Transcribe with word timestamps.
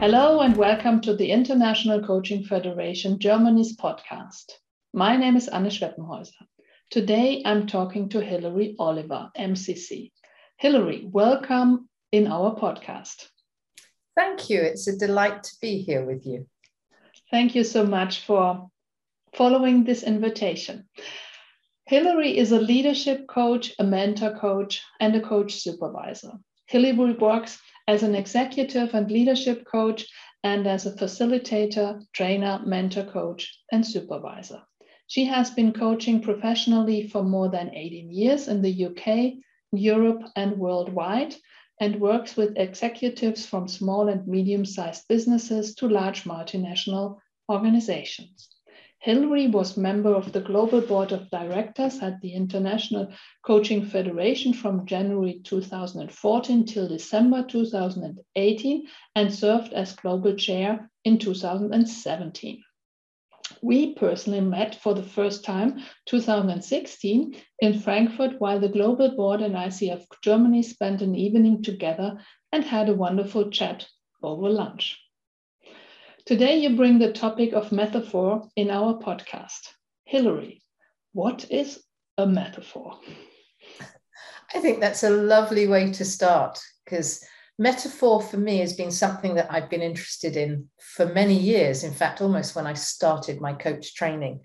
Hello 0.00 0.40
and 0.40 0.56
welcome 0.56 1.00
to 1.02 1.14
the 1.14 1.30
International 1.30 2.02
Coaching 2.04 2.44
Federation 2.44 3.18
Germany's 3.18 3.76
podcast. 3.76 4.52
My 4.92 5.16
name 5.16 5.36
is 5.36 5.46
Anne 5.48 5.66
Schweppenhäuser. 5.66 6.46
Today 6.90 7.42
I'm 7.46 7.66
talking 7.66 8.08
to 8.08 8.20
Hilary 8.20 8.74
Oliver, 8.78 9.30
MCC. 9.38 10.10
Hilary, 10.58 11.08
welcome 11.10 11.88
in 12.10 12.26
our 12.26 12.56
podcast. 12.56 13.28
Thank 14.16 14.50
you. 14.50 14.60
It's 14.60 14.88
a 14.88 14.98
delight 14.98 15.44
to 15.44 15.52
be 15.62 15.78
here 15.78 16.04
with 16.04 16.26
you. 16.26 16.46
Thank 17.30 17.54
you 17.54 17.62
so 17.64 17.86
much 17.86 18.26
for 18.26 18.68
following 19.32 19.84
this 19.84 20.02
invitation. 20.02 20.88
Hilary 21.86 22.36
is 22.36 22.50
a 22.50 22.60
leadership 22.60 23.28
coach, 23.28 23.72
a 23.78 23.84
mentor 23.84 24.36
coach, 24.38 24.82
and 25.00 25.14
a 25.14 25.20
coach 25.20 25.54
supervisor. 25.54 26.32
Hilary 26.66 27.12
works 27.12 27.58
as 27.86 28.02
an 28.02 28.14
executive 28.14 28.94
and 28.94 29.10
leadership 29.10 29.66
coach 29.66 30.06
and 30.42 30.66
as 30.66 30.86
a 30.86 30.92
facilitator, 30.92 32.04
trainer, 32.12 32.60
mentor 32.64 33.04
coach, 33.04 33.58
and 33.72 33.86
supervisor. 33.86 34.62
She 35.06 35.24
has 35.26 35.50
been 35.50 35.72
coaching 35.72 36.22
professionally 36.22 37.08
for 37.08 37.22
more 37.22 37.48
than 37.48 37.74
18 37.74 38.10
years 38.10 38.48
in 38.48 38.62
the 38.62 38.86
UK, 38.86 39.34
Europe, 39.72 40.22
and 40.36 40.58
worldwide, 40.58 41.34
and 41.80 42.00
works 42.00 42.36
with 42.36 42.56
executives 42.56 43.44
from 43.44 43.68
small 43.68 44.08
and 44.08 44.26
medium 44.26 44.64
sized 44.64 45.06
businesses 45.08 45.74
to 45.76 45.88
large 45.88 46.24
multinational 46.24 47.18
organizations. 47.50 48.53
Hilary 49.04 49.48
was 49.48 49.76
member 49.76 50.14
of 50.14 50.32
the 50.32 50.40
Global 50.40 50.80
Board 50.80 51.12
of 51.12 51.28
Directors 51.28 51.98
at 51.98 52.22
the 52.22 52.32
International 52.32 53.12
Coaching 53.44 53.84
Federation 53.84 54.54
from 54.54 54.86
January 54.86 55.42
2014 55.44 56.64
till 56.64 56.88
December 56.88 57.44
2018 57.46 58.88
and 59.14 59.34
served 59.34 59.74
as 59.74 59.94
Global 59.94 60.34
Chair 60.36 60.90
in 61.04 61.18
2017. 61.18 62.64
We 63.60 63.92
personally 63.92 64.40
met 64.40 64.76
for 64.76 64.94
the 64.94 65.02
first 65.02 65.44
time 65.44 65.82
2016 66.06 67.36
in 67.60 67.78
Frankfurt 67.80 68.40
while 68.40 68.58
the 68.58 68.70
Global 68.70 69.14
Board 69.14 69.42
and 69.42 69.54
ICF 69.54 70.06
Germany 70.22 70.62
spent 70.62 71.02
an 71.02 71.14
evening 71.14 71.62
together 71.62 72.24
and 72.52 72.64
had 72.64 72.88
a 72.88 72.94
wonderful 72.94 73.50
chat 73.50 73.86
over 74.22 74.48
lunch. 74.48 74.98
Today, 76.26 76.56
you 76.56 76.74
bring 76.74 76.98
the 76.98 77.12
topic 77.12 77.52
of 77.52 77.70
metaphor 77.70 78.48
in 78.56 78.70
our 78.70 78.94
podcast. 78.94 79.68
Hilary, 80.06 80.62
what 81.12 81.44
is 81.50 81.82
a 82.16 82.26
metaphor? 82.26 82.98
I 84.54 84.60
think 84.60 84.80
that's 84.80 85.02
a 85.02 85.10
lovely 85.10 85.66
way 85.66 85.92
to 85.92 86.02
start 86.02 86.58
because 86.82 87.22
metaphor 87.58 88.22
for 88.22 88.38
me 88.38 88.56
has 88.60 88.72
been 88.72 88.90
something 88.90 89.34
that 89.34 89.52
I've 89.52 89.68
been 89.68 89.82
interested 89.82 90.38
in 90.38 90.70
for 90.78 91.04
many 91.04 91.38
years. 91.38 91.84
In 91.84 91.92
fact, 91.92 92.22
almost 92.22 92.56
when 92.56 92.66
I 92.66 92.72
started 92.72 93.42
my 93.42 93.52
coach 93.52 93.94
training. 93.94 94.40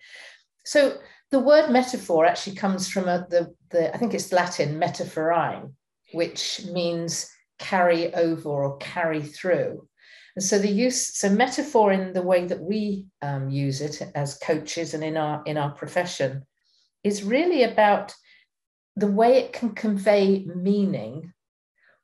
So 0.65 0.97
the 1.31 1.39
word 1.39 1.69
metaphor 1.69 2.25
actually 2.25 2.57
comes 2.57 2.89
from 2.89 3.07
a, 3.07 3.25
the, 3.29 3.55
the, 3.69 3.95
I 3.95 3.97
think 3.97 4.13
it's 4.13 4.33
Latin, 4.33 4.79
metaphorine, 4.79 5.75
which 6.11 6.59
means 6.73 7.31
carry 7.57 8.13
over 8.13 8.49
or 8.49 8.77
carry 8.79 9.21
through. 9.21 9.87
And 10.35 10.43
so 10.43 10.59
the 10.59 10.69
use, 10.69 11.17
so 11.17 11.29
metaphor 11.29 11.91
in 11.91 12.13
the 12.13 12.21
way 12.21 12.45
that 12.45 12.61
we 12.61 13.07
um, 13.21 13.49
use 13.49 13.81
it 13.81 14.01
as 14.15 14.37
coaches 14.37 14.93
and 14.93 15.03
in 15.03 15.17
our 15.17 15.41
in 15.45 15.57
our 15.57 15.71
profession, 15.71 16.45
is 17.03 17.23
really 17.23 17.63
about 17.63 18.13
the 18.95 19.07
way 19.07 19.37
it 19.37 19.53
can 19.53 19.71
convey 19.71 20.45
meaning 20.45 21.33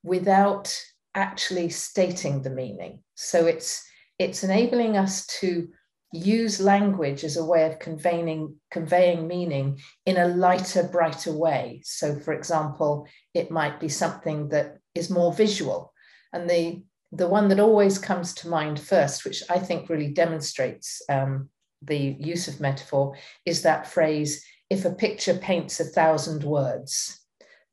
without 0.03 0.77
actually 1.13 1.69
stating 1.69 2.41
the 2.41 2.49
meaning. 2.49 3.03
So 3.15 3.45
it's 3.45 3.85
it's 4.17 4.43
enabling 4.43 4.97
us 4.97 5.25
to 5.27 5.67
use 6.11 6.61
language 6.61 7.23
as 7.23 7.37
a 7.37 7.45
way 7.45 7.65
of 7.65 7.79
conveying 7.79 8.55
conveying 8.71 9.27
meaning 9.27 9.79
in 10.05 10.17
a 10.17 10.27
lighter 10.27 10.83
brighter 10.83 11.33
way 11.33 11.81
so 11.83 12.17
for 12.19 12.33
example 12.33 13.05
it 13.33 13.51
might 13.51 13.79
be 13.81 13.89
something 13.89 14.47
that 14.47 14.77
is 14.93 15.09
more 15.09 15.33
visual 15.33 15.91
and 16.31 16.49
the 16.49 16.81
the 17.11 17.27
one 17.27 17.47
that 17.49 17.59
always 17.59 17.97
comes 17.97 18.33
to 18.35 18.49
mind 18.49 18.79
first, 18.79 19.25
which 19.25 19.43
I 19.49 19.59
think 19.59 19.89
really 19.89 20.11
demonstrates 20.11 21.01
um, 21.09 21.49
the 21.81 22.15
use 22.19 22.47
of 22.47 22.59
metaphor, 22.59 23.15
is 23.45 23.61
that 23.61 23.87
phrase 23.87 24.43
if 24.69 24.85
a 24.85 24.91
picture 24.91 25.35
paints 25.35 25.79
a 25.79 25.85
thousand 25.85 26.43
words. 26.43 27.21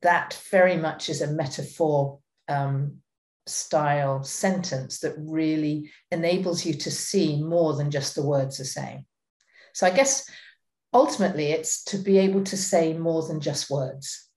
That 0.02 0.40
very 0.50 0.76
much 0.76 1.08
is 1.08 1.22
a 1.22 1.32
metaphor 1.32 2.18
um, 2.48 2.98
style 3.46 4.22
sentence 4.22 5.00
that 5.00 5.14
really 5.18 5.90
enables 6.10 6.64
you 6.64 6.74
to 6.74 6.90
see 6.90 7.42
more 7.42 7.74
than 7.74 7.90
just 7.90 8.14
the 8.14 8.26
words 8.26 8.60
are 8.60 8.64
saying. 8.64 9.04
So 9.74 9.86
I 9.86 9.90
guess 9.90 10.28
ultimately 10.92 11.46
it's 11.46 11.84
to 11.84 11.98
be 11.98 12.18
able 12.18 12.44
to 12.44 12.56
say 12.56 12.92
more 12.92 13.26
than 13.26 13.40
just 13.40 13.70
words. 13.70 14.28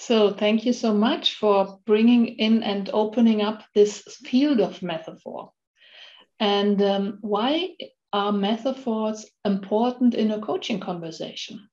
So 0.00 0.32
thank 0.32 0.64
you 0.64 0.72
so 0.72 0.94
much 0.94 1.34
for 1.34 1.78
bringing 1.84 2.26
in 2.38 2.62
and 2.62 2.88
opening 2.90 3.42
up 3.42 3.64
this 3.74 4.00
field 4.24 4.58
of 4.58 4.80
metaphor. 4.82 5.52
And 6.40 6.80
um, 6.80 7.18
why 7.20 7.76
are 8.10 8.32
metaphors 8.32 9.26
important 9.44 10.14
in 10.14 10.30
a 10.30 10.40
coaching 10.40 10.80
conversation? 10.80 11.68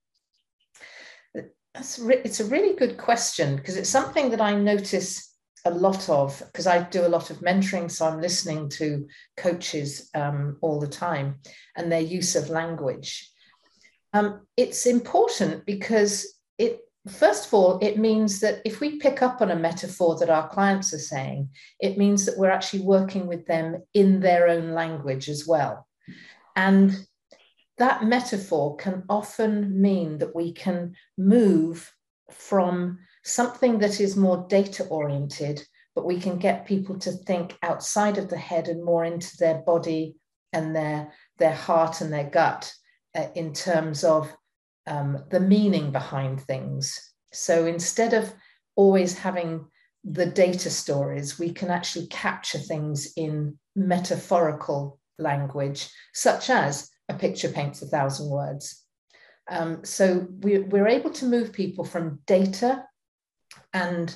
Re- 1.34 2.22
it's 2.26 2.42
a 2.42 2.50
really 2.50 2.76
good 2.76 2.98
question 2.98 3.56
because 3.56 3.78
it's 3.78 3.90
something 3.90 4.30
that 4.32 4.42
I 4.42 4.56
notice 4.56 5.34
a 5.64 5.72
lot 5.72 6.10
of 6.10 6.38
because 6.48 6.68
I 6.68 6.84
do 6.84 7.06
a 7.06 7.14
lot 7.16 7.30
of 7.30 7.38
mentoring, 7.38 7.90
so 7.90 8.08
I'm 8.08 8.20
listening 8.20 8.68
to 8.72 9.08
coaches 9.38 10.10
um, 10.14 10.58
all 10.62 10.82
the 10.82 10.88
time 10.88 11.40
and 11.78 11.90
their 11.90 12.02
use 12.02 12.36
of 12.36 12.50
language. 12.50 13.32
Um, 14.12 14.42
it's 14.58 14.86
important 14.86 15.66
because 15.66 16.34
it 16.58 16.82
First 17.08 17.48
of 17.48 17.54
all, 17.54 17.80
it 17.80 17.98
means 17.98 18.40
that 18.42 18.62
if 18.66 18.80
we 18.80 18.98
pick 18.98 19.22
up 19.22 19.42
on 19.42 19.52
a 19.52 19.56
metaphor 19.56 20.18
that 20.20 20.30
our 20.30 20.48
clients 20.50 20.94
are 20.94 21.00
saying, 21.00 21.50
it 21.80 21.98
means 21.98 22.26
that 22.26 22.38
we're 22.38 22.52
actually 22.52 22.82
working 22.82 23.28
with 23.28 23.46
them 23.46 23.84
in 23.94 24.20
their 24.20 24.48
own 24.48 24.72
language 24.72 25.30
as 25.30 25.48
well. 25.48 25.88
And 26.56 27.08
that 27.78 28.04
metaphor 28.04 28.76
can 28.78 29.04
often 29.10 29.82
mean 29.82 30.18
that 30.18 30.36
we 30.36 30.52
can 30.52 30.96
move 31.18 31.94
from 32.32 33.00
something 33.24 33.80
that 33.80 34.00
is 34.02 34.16
more 34.16 34.46
data 34.50 34.86
oriented, 34.86 35.66
but 35.96 36.06
we 36.06 36.20
can 36.20 36.38
get 36.38 36.66
people 36.66 36.98
to 37.00 37.12
think 37.12 37.58
outside 37.62 38.18
of 38.18 38.30
the 38.30 38.38
head 38.38 38.68
and 38.68 38.84
more 38.84 39.06
into 39.06 39.38
their 39.38 39.60
body 39.60 40.16
and 40.54 40.76
their, 40.76 41.12
their 41.38 41.54
heart 41.54 42.02
and 42.02 42.12
their 42.12 42.30
gut 42.30 42.72
uh, 43.16 43.28
in 43.36 43.54
terms 43.54 44.04
of 44.04 44.32
um, 44.88 45.24
the 45.30 45.40
meaning 45.40 45.92
behind 45.92 46.42
things. 46.42 47.14
So 47.34 47.66
instead 47.66 48.14
of 48.14 48.34
always 48.76 49.18
having 49.18 49.66
the 50.04 50.26
data 50.26 50.70
stories, 50.70 51.38
we 51.38 51.52
can 51.52 51.70
actually 51.70 52.08
capture 52.08 52.60
things 52.60 53.14
in 53.18 53.60
metaphorical 53.76 55.00
language, 55.20 55.90
such 56.14 56.50
as 56.50 56.90
a 57.10 57.14
picture 57.14 57.50
paints 57.50 57.82
a 57.82 57.88
thousand 57.88 58.30
words. 58.30 58.84
Um, 59.50 59.84
so 59.84 60.28
we, 60.42 60.60
we're 60.60 60.88
able 60.88 61.12
to 61.12 61.26
move 61.26 61.54
people 61.54 61.86
from 61.86 62.20
data 62.26 62.86
and 63.74 64.14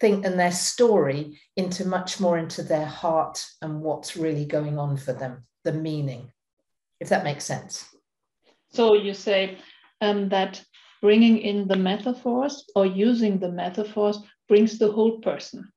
think 0.00 0.24
and 0.24 0.38
their 0.38 0.52
story 0.52 1.40
into 1.56 1.86
much 1.86 2.20
more 2.20 2.38
into 2.38 2.62
their 2.62 2.86
heart 2.86 3.44
and 3.62 3.80
what's 3.80 4.16
really 4.16 4.44
going 4.44 4.78
on 4.78 4.96
for 4.96 5.12
them, 5.12 5.44
the 5.64 5.72
meaning, 5.72 6.30
if 7.00 7.08
that 7.08 7.24
makes 7.24 7.44
sense. 7.44 7.88
So 8.70 8.94
you 8.94 9.14
say 9.14 9.58
um, 10.00 10.28
that 10.28 10.62
bringing 11.00 11.38
in 11.38 11.68
the 11.68 11.76
metaphors 11.76 12.64
or 12.74 12.86
using 12.86 13.38
the 13.38 13.50
metaphors 13.50 14.18
brings 14.48 14.78
the 14.78 14.90
whole 14.90 15.18
person. 15.20 15.70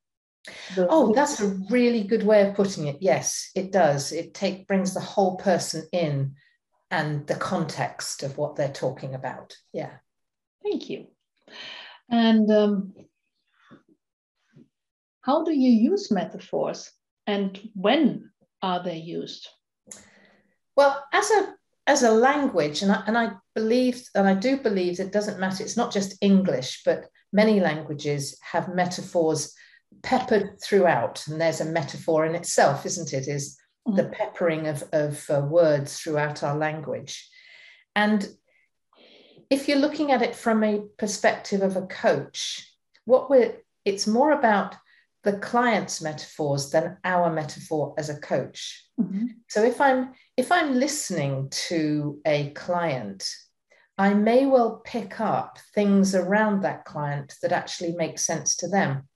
The 0.76 0.88
oh, 0.88 1.06
whole 1.06 1.14
that's 1.14 1.40
a 1.40 1.56
really 1.70 2.04
good 2.04 2.24
way 2.24 2.48
of 2.48 2.56
putting 2.56 2.88
it. 2.88 2.98
Yes, 3.00 3.52
it 3.56 3.72
does. 3.72 4.12
It 4.12 4.34
take 4.34 4.68
brings 4.68 4.94
the 4.94 5.00
whole 5.00 5.38
person 5.38 5.88
in 5.92 6.36
and 6.90 7.26
the 7.28 7.36
context 7.36 8.24
of 8.24 8.38
what 8.38 8.56
they're 8.56 8.70
talking 8.70 9.14
about. 9.14 9.56
Yeah. 9.72 9.92
Thank 10.64 10.90
you. 10.90 11.08
And 12.10 12.52
um, 12.52 12.94
how 15.22 15.44
do 15.44 15.54
you 15.54 15.70
use 15.70 16.12
metaphors 16.12 16.92
and 17.28 17.60
when 17.76 18.32
are 18.62 18.84
they 18.84 18.98
used? 18.98 19.48
Well, 20.76 21.04
as 21.14 21.30
a 21.32 21.54
as 21.88 22.04
a 22.04 22.12
language, 22.12 22.82
and 22.82 22.92
I, 22.92 23.04
and 23.08 23.18
I 23.18 23.32
believe, 23.56 24.04
and 24.16 24.28
I 24.28 24.34
do 24.34 24.58
believe 24.58 25.00
it 25.00 25.12
doesn't 25.12 25.40
matter, 25.40 25.64
it's 25.64 25.78
not 25.78 25.92
just 25.92 26.18
English, 26.22 26.82
but 26.86 27.06
many 27.34 27.60
languages 27.60 28.38
have 28.42 28.74
metaphors 28.74 29.54
peppered 30.04 30.62
throughout. 30.62 31.26
And 31.28 31.40
there's 31.40 31.62
a 31.62 31.66
metaphor 31.66 32.26
in 32.26 32.36
itself, 32.36 32.86
isn't 32.86 33.14
it? 33.14 33.28
Is 33.28 33.58
mm-hmm. 33.88 33.98
the 33.98 34.06
peppering 34.06 34.68
of, 34.68 34.84
of 34.94 35.30
uh, 35.30 35.42
words 35.42 35.98
throughout 35.98 36.44
our 36.44 36.58
language. 36.58 37.28
And 37.96 38.28
if 39.50 39.68
you're 39.68 39.80
looking 39.80 40.12
at 40.12 40.22
it 40.22 40.36
from 40.36 40.64
a 40.64 40.84
perspective 40.98 41.62
of 41.62 41.76
a 41.76 41.88
coach, 41.88 42.68
what 43.06 43.30
we're 43.30 43.56
it's 43.84 44.06
more 44.06 44.32
about 44.32 44.76
the 45.24 45.34
client's 45.34 46.02
metaphors 46.02 46.72
than 46.72 46.98
our 47.04 47.32
metaphor 47.32 47.94
as 47.98 48.10
a 48.10 48.20
coach. 48.20 48.86
Mm-hmm. 49.00 49.28
So 49.48 49.64
if 49.64 49.80
I'm 49.80 50.14
if 50.38 50.52
I'm 50.52 50.74
listening 50.74 51.50
to 51.68 52.20
a 52.26 52.50
client, 52.52 53.30
I 53.98 54.14
may 54.14 54.46
well 54.46 54.82
pick 54.84 55.20
up 55.20 55.60
things 55.76 56.16
around 56.16 56.62
that 56.62 56.86
client 56.86 57.36
that 57.42 57.52
actually 57.52 57.94
make 57.94 58.18
sense 58.18 58.56
to 58.58 58.68
them. 58.68 59.08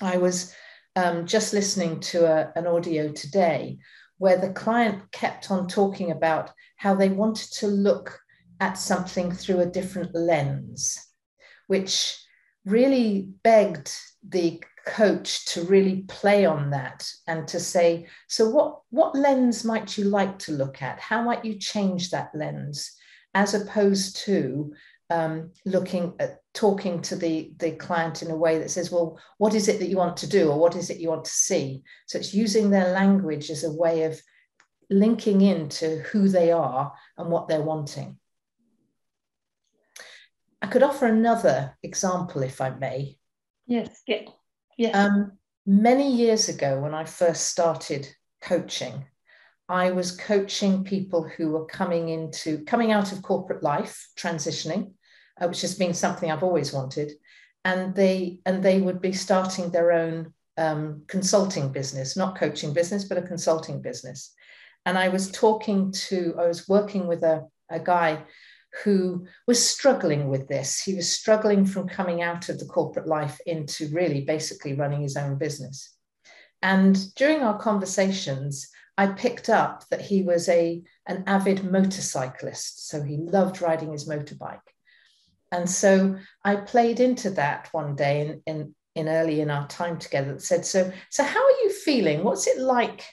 I 0.00 0.18
was 0.18 0.54
um, 0.94 1.26
just 1.26 1.52
listening 1.52 2.00
to 2.00 2.26
a, 2.26 2.52
an 2.54 2.66
audio 2.66 3.12
today 3.12 3.78
where 4.18 4.38
the 4.38 4.52
client 4.52 5.10
kept 5.12 5.50
on 5.50 5.68
talking 5.68 6.10
about 6.10 6.50
how 6.76 6.94
they 6.94 7.08
wanted 7.08 7.50
to 7.52 7.66
look 7.66 8.18
at 8.60 8.78
something 8.78 9.30
through 9.30 9.60
a 9.60 9.66
different 9.66 10.14
lens, 10.14 11.02
which 11.66 12.18
really 12.66 13.28
begged 13.42 13.90
the 14.28 14.60
coach 14.86 15.46
to 15.46 15.62
really 15.62 16.04
play 16.08 16.44
on 16.44 16.70
that 16.70 17.10
and 17.26 17.48
to 17.48 17.58
say 17.58 18.06
so 18.28 18.48
what 18.48 18.80
what 18.90 19.16
lens 19.16 19.64
might 19.64 19.96
you 19.96 20.04
like 20.04 20.38
to 20.40 20.52
look 20.52 20.82
at? 20.82 21.00
How 21.00 21.22
might 21.22 21.44
you 21.44 21.58
change 21.58 22.10
that 22.10 22.30
lens? 22.34 22.92
As 23.34 23.54
opposed 23.54 24.16
to 24.24 24.72
um, 25.10 25.52
looking 25.64 26.14
at 26.18 26.40
talking 26.54 27.00
to 27.02 27.16
the 27.16 27.52
the 27.58 27.72
client 27.72 28.22
in 28.22 28.30
a 28.30 28.36
way 28.36 28.58
that 28.58 28.70
says 28.70 28.90
well 28.90 29.18
what 29.38 29.54
is 29.54 29.68
it 29.68 29.78
that 29.78 29.88
you 29.88 29.96
want 29.96 30.16
to 30.18 30.26
do 30.26 30.50
or 30.50 30.58
what 30.58 30.76
is 30.76 30.90
it 30.90 30.98
you 30.98 31.08
want 31.08 31.24
to 31.24 31.30
see? 31.30 31.82
So 32.06 32.18
it's 32.18 32.34
using 32.34 32.70
their 32.70 32.92
language 32.92 33.50
as 33.50 33.64
a 33.64 33.72
way 33.72 34.04
of 34.04 34.20
linking 34.90 35.40
into 35.40 35.98
who 36.10 36.28
they 36.28 36.52
are 36.52 36.92
and 37.18 37.28
what 37.28 37.48
they're 37.48 37.60
wanting 37.60 38.18
i 40.66 40.70
could 40.70 40.82
offer 40.82 41.06
another 41.06 41.76
example 41.82 42.42
if 42.42 42.60
i 42.60 42.70
may 42.70 43.16
yes 43.66 44.02
yeah 44.06 44.22
Yes. 44.76 44.94
Um, 44.94 45.32
many 45.64 46.14
years 46.14 46.48
ago, 46.48 46.80
when 46.80 46.94
I 46.94 47.04
first 47.04 47.48
started 47.48 48.06
coaching, 48.42 49.04
I 49.68 49.90
was 49.90 50.16
coaching 50.16 50.84
people 50.84 51.24
who 51.24 51.50
were 51.50 51.66
coming 51.66 52.10
into 52.10 52.62
coming 52.64 52.92
out 52.92 53.12
of 53.12 53.22
corporate 53.22 53.62
life, 53.62 54.08
transitioning, 54.16 54.92
uh, 55.40 55.48
which 55.48 55.62
has 55.62 55.74
been 55.74 55.94
something 55.94 56.30
I've 56.30 56.44
always 56.44 56.72
wanted, 56.72 57.12
and 57.64 57.94
they 57.94 58.38
and 58.46 58.62
they 58.62 58.80
would 58.80 59.00
be 59.00 59.12
starting 59.12 59.70
their 59.70 59.92
own 59.92 60.32
um, 60.56 61.02
consulting 61.08 61.72
business, 61.72 62.16
not 62.16 62.38
coaching 62.38 62.72
business, 62.72 63.04
but 63.04 63.18
a 63.18 63.22
consulting 63.22 63.82
business. 63.82 64.32
And 64.84 64.96
I 64.96 65.08
was 65.08 65.32
talking 65.32 65.90
to, 65.90 66.36
I 66.38 66.46
was 66.46 66.68
working 66.68 67.08
with 67.08 67.24
a, 67.24 67.44
a 67.68 67.80
guy 67.80 68.22
who 68.84 69.26
was 69.46 69.64
struggling 69.64 70.28
with 70.28 70.48
this. 70.48 70.80
He 70.80 70.94
was 70.94 71.10
struggling 71.10 71.64
from 71.64 71.88
coming 71.88 72.22
out 72.22 72.48
of 72.48 72.58
the 72.58 72.66
corporate 72.66 73.06
life 73.06 73.40
into 73.46 73.88
really 73.88 74.22
basically 74.22 74.74
running 74.74 75.02
his 75.02 75.16
own 75.16 75.38
business. 75.38 75.94
And 76.62 77.14
during 77.14 77.42
our 77.42 77.58
conversations, 77.58 78.68
I 78.98 79.08
picked 79.08 79.48
up 79.48 79.84
that 79.90 80.00
he 80.00 80.22
was 80.22 80.48
a, 80.48 80.82
an 81.06 81.24
avid 81.26 81.70
motorcyclist. 81.70 82.88
So 82.88 83.02
he 83.02 83.16
loved 83.18 83.60
riding 83.60 83.92
his 83.92 84.08
motorbike. 84.08 84.60
And 85.52 85.68
so 85.68 86.16
I 86.44 86.56
played 86.56 87.00
into 87.00 87.30
that 87.30 87.68
one 87.72 87.94
day 87.94 88.20
in, 88.26 88.42
in, 88.46 88.74
in 88.94 89.08
early 89.08 89.40
in 89.40 89.50
our 89.50 89.68
time 89.68 89.98
together 89.98 90.32
that 90.32 90.42
said, 90.42 90.64
so, 90.64 90.92
so 91.10 91.22
how 91.22 91.44
are 91.44 91.62
you 91.62 91.70
feeling? 91.70 92.24
What's 92.24 92.46
it 92.46 92.58
like 92.58 93.04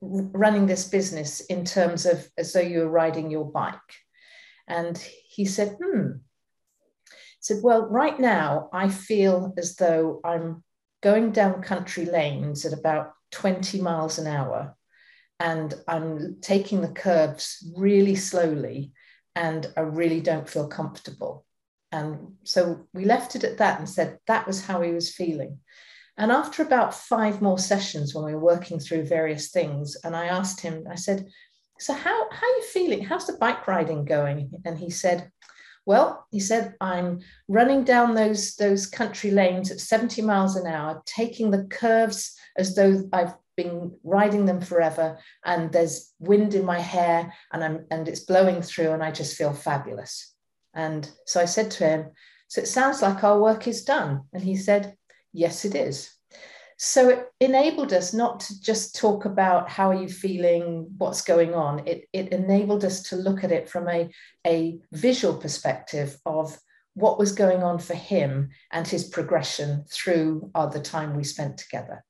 running 0.00 0.66
this 0.66 0.88
business 0.88 1.40
in 1.40 1.64
terms 1.64 2.06
of 2.06 2.28
as 2.38 2.52
though 2.52 2.60
you 2.60 2.80
were 2.80 2.88
riding 2.88 3.30
your 3.30 3.44
bike? 3.44 3.78
And 4.66 4.96
he 4.98 5.44
said, 5.44 5.76
hmm. 5.82 6.12
He 7.06 7.40
said, 7.40 7.62
well, 7.62 7.86
right 7.86 8.18
now 8.18 8.68
I 8.72 8.88
feel 8.88 9.54
as 9.58 9.76
though 9.76 10.20
I'm 10.24 10.64
going 11.02 11.32
down 11.32 11.62
country 11.62 12.06
lanes 12.06 12.64
at 12.64 12.72
about 12.72 13.12
20 13.32 13.80
miles 13.80 14.18
an 14.18 14.26
hour 14.26 14.74
and 15.38 15.74
I'm 15.86 16.38
taking 16.40 16.80
the 16.80 16.88
curves 16.88 17.70
really 17.76 18.14
slowly 18.14 18.92
and 19.34 19.66
I 19.76 19.80
really 19.80 20.20
don't 20.20 20.48
feel 20.48 20.68
comfortable. 20.68 21.44
And 21.92 22.34
so 22.44 22.88
we 22.94 23.04
left 23.04 23.36
it 23.36 23.44
at 23.44 23.58
that 23.58 23.78
and 23.78 23.88
said 23.88 24.18
that 24.26 24.46
was 24.46 24.64
how 24.64 24.80
he 24.80 24.92
was 24.92 25.14
feeling. 25.14 25.58
And 26.16 26.30
after 26.30 26.62
about 26.62 26.94
five 26.94 27.42
more 27.42 27.58
sessions, 27.58 28.14
when 28.14 28.24
we 28.24 28.34
were 28.34 28.40
working 28.40 28.78
through 28.78 29.06
various 29.06 29.50
things, 29.50 29.96
and 30.04 30.14
I 30.14 30.26
asked 30.26 30.60
him, 30.60 30.86
I 30.88 30.94
said, 30.94 31.28
so 31.78 31.92
how, 31.92 32.30
how 32.30 32.46
are 32.46 32.56
you 32.56 32.62
feeling? 32.72 33.04
How's 33.04 33.26
the 33.26 33.34
bike 33.34 33.66
riding 33.66 34.04
going? 34.04 34.50
And 34.64 34.78
he 34.78 34.90
said, 34.90 35.30
well, 35.86 36.26
he 36.30 36.40
said, 36.40 36.74
I'm 36.80 37.20
running 37.48 37.84
down 37.84 38.14
those, 38.14 38.54
those 38.56 38.86
country 38.86 39.30
lanes 39.30 39.70
at 39.70 39.80
70 39.80 40.22
miles 40.22 40.56
an 40.56 40.66
hour, 40.66 41.02
taking 41.04 41.50
the 41.50 41.64
curves 41.64 42.36
as 42.56 42.74
though 42.74 43.08
I've 43.12 43.34
been 43.56 43.92
riding 44.02 44.46
them 44.46 44.60
forever. 44.60 45.18
And 45.44 45.70
there's 45.72 46.12
wind 46.18 46.54
in 46.54 46.64
my 46.64 46.80
hair 46.80 47.32
and, 47.52 47.62
I'm, 47.62 47.86
and 47.90 48.08
it's 48.08 48.20
blowing 48.20 48.62
through, 48.62 48.92
and 48.92 49.02
I 49.02 49.10
just 49.10 49.36
feel 49.36 49.52
fabulous. 49.52 50.34
And 50.72 51.08
so 51.26 51.40
I 51.40 51.44
said 51.44 51.70
to 51.72 51.86
him, 51.86 52.10
So 52.48 52.62
it 52.62 52.68
sounds 52.68 53.02
like 53.02 53.22
our 53.22 53.40
work 53.40 53.68
is 53.68 53.84
done. 53.84 54.22
And 54.32 54.42
he 54.42 54.56
said, 54.56 54.96
Yes, 55.32 55.64
it 55.64 55.74
is. 55.74 56.13
So 56.86 57.08
it 57.08 57.32
enabled 57.40 57.94
us 57.94 58.12
not 58.12 58.40
to 58.40 58.60
just 58.60 58.94
talk 58.94 59.24
about 59.24 59.70
how 59.70 59.88
are 59.88 60.02
you 60.02 60.06
feeling, 60.06 60.86
what's 60.98 61.22
going 61.22 61.54
on. 61.54 61.88
It, 61.88 62.06
it 62.12 62.28
enabled 62.28 62.84
us 62.84 63.04
to 63.04 63.16
look 63.16 63.42
at 63.42 63.50
it 63.50 63.70
from 63.70 63.88
a, 63.88 64.10
a 64.46 64.78
visual 64.92 65.34
perspective 65.34 66.18
of 66.26 66.58
what 66.92 67.18
was 67.18 67.32
going 67.32 67.62
on 67.62 67.78
for 67.78 67.94
him 67.94 68.50
and 68.70 68.86
his 68.86 69.04
progression 69.04 69.86
through 69.90 70.50
uh, 70.54 70.66
the 70.66 70.78
time 70.78 71.16
we 71.16 71.24
spent 71.24 71.56
together. 71.56 72.04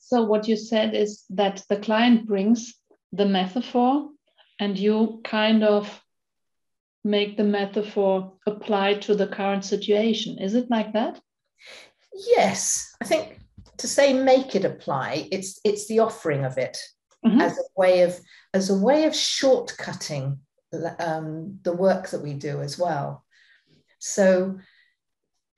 So 0.00 0.24
what 0.24 0.48
you 0.48 0.56
said 0.56 0.96
is 0.96 1.22
that 1.30 1.62
the 1.68 1.76
client 1.76 2.26
brings 2.26 2.74
the 3.12 3.26
metaphor 3.26 4.08
and 4.58 4.76
you 4.76 5.20
kind 5.22 5.62
of 5.62 6.02
make 7.04 7.36
the 7.36 7.44
metaphor 7.44 8.32
apply 8.48 8.94
to 8.94 9.14
the 9.14 9.28
current 9.28 9.64
situation. 9.64 10.40
Is 10.40 10.56
it 10.56 10.68
like 10.70 10.92
that? 10.94 11.20
Yes, 12.14 12.94
I 13.02 13.04
think 13.04 13.40
to 13.78 13.88
say 13.88 14.12
make 14.12 14.54
it 14.54 14.64
apply, 14.64 15.28
it's 15.32 15.60
it's 15.64 15.88
the 15.88 15.98
offering 15.98 16.44
of 16.44 16.58
it 16.58 16.78
mm-hmm. 17.24 17.40
as 17.40 17.58
a 17.58 17.64
way 17.76 18.02
of 18.02 18.18
as 18.52 18.70
a 18.70 18.78
way 18.78 19.04
of 19.04 19.12
shortcutting 19.12 20.38
um, 20.98 21.58
the 21.62 21.72
work 21.72 22.08
that 22.10 22.22
we 22.22 22.34
do 22.34 22.60
as 22.60 22.78
well. 22.78 23.24
So 23.98 24.58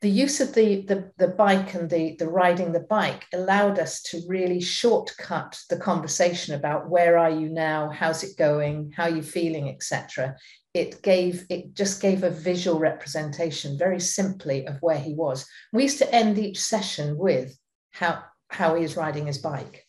the 0.03 0.11
use 0.11 0.41
of 0.41 0.55
the, 0.55 0.83
the, 0.83 1.11
the 1.17 1.29
bike 1.29 1.75
and 1.75 1.89
the, 1.89 2.17
the 2.19 2.29
riding 2.29 2.73
the 2.73 2.81
bike 2.81 3.25
allowed 3.33 3.79
us 3.79 4.03
to 4.03 4.21
really 4.29 4.61
shortcut 4.61 5.59
the 5.71 5.79
conversation 5.79 6.55
about 6.55 6.91
where 6.91 7.17
are 7.17 7.31
you 7.31 7.49
now, 7.49 7.89
how's 7.89 8.23
it 8.23 8.37
going, 8.37 8.93
how 8.95 9.07
you 9.07 9.23
feeling, 9.23 9.69
etc 9.69 10.37
it 10.77 11.01
gave 11.01 11.47
it 11.49 11.73
just 11.73 12.03
gave 12.03 12.23
a 12.23 12.29
visual 12.31 12.79
representation 12.79 13.79
very 13.79 13.99
simply 13.99 14.67
of 14.67 14.77
where 14.83 14.99
he 14.99 15.15
was. 15.15 15.47
We 15.73 15.85
used 15.85 15.99
to 15.99 16.15
end 16.15 16.39
each 16.39 16.61
session 16.61 17.17
with 17.17 17.59
how 17.93 18.23
how 18.49 18.75
he 18.75 18.85
is 18.85 18.97
riding 18.97 19.27
his 19.27 19.39
bike. 19.39 19.87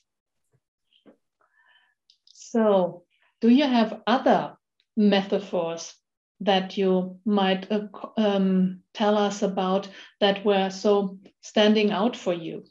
So 2.34 3.04
do 3.42 3.50
you 3.50 3.66
have 3.66 4.02
other 4.08 4.56
metaphors 4.96 5.94
that 6.41 6.77
you 6.77 7.20
might 7.25 7.72
uh, 7.72 7.88
um, 8.17 8.82
tell 8.94 9.17
us 9.17 9.41
about 9.41 9.89
that 10.20 10.46
were 10.46 10.70
so 10.70 11.17
standing 11.41 11.91
out 11.91 12.15
for 12.15 12.34
you 12.34 12.63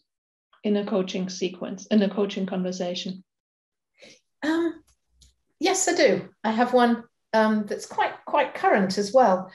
in 0.62 0.76
a 0.76 0.86
coaching 0.86 1.28
sequence 1.28 1.86
in 1.86 2.02
a 2.02 2.08
coaching 2.08 2.46
conversation 2.46 3.24
um, 4.42 4.74
yes 5.58 5.88
i 5.88 5.94
do 5.94 6.28
i 6.44 6.50
have 6.50 6.72
one 6.72 7.02
um, 7.36 7.66
that's 7.66 7.86
quite 7.86 8.12
quite 8.24 8.54
current 8.54 8.98
as 8.98 9.12
well. 9.12 9.50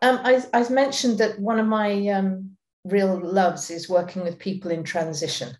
Um, 0.00 0.20
I, 0.22 0.42
I, 0.52 0.68
mentioned 0.68 1.18
that 1.18 1.40
one 1.40 1.58
of 1.58 1.66
my 1.66 2.08
um, 2.08 2.56
real 2.84 3.20
loves 3.20 3.70
is 3.70 3.88
working 3.88 4.22
with 4.22 4.38
people 4.38 4.70
in 4.70 4.84
transition, 4.84 5.56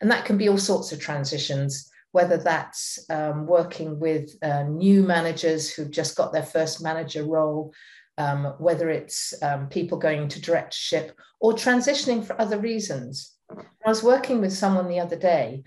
and 0.00 0.10
that 0.10 0.24
can 0.24 0.38
be 0.38 0.48
all 0.48 0.58
sorts 0.58 0.92
of 0.92 1.00
transitions. 1.00 1.89
Whether 2.12 2.38
that's 2.38 2.98
um, 3.08 3.46
working 3.46 4.00
with 4.00 4.34
uh, 4.42 4.64
new 4.64 5.02
managers 5.02 5.70
who've 5.70 5.90
just 5.90 6.16
got 6.16 6.32
their 6.32 6.42
first 6.42 6.82
manager 6.82 7.24
role, 7.24 7.72
um, 8.18 8.54
whether 8.58 8.90
it's 8.90 9.32
um, 9.42 9.68
people 9.68 9.98
going 9.98 10.22
into 10.22 10.40
directorship 10.40 11.16
or 11.40 11.52
transitioning 11.52 12.24
for 12.24 12.40
other 12.40 12.58
reasons. 12.58 13.34
I 13.50 13.88
was 13.88 14.02
working 14.02 14.40
with 14.40 14.52
someone 14.52 14.88
the 14.88 15.00
other 15.00 15.16
day 15.16 15.64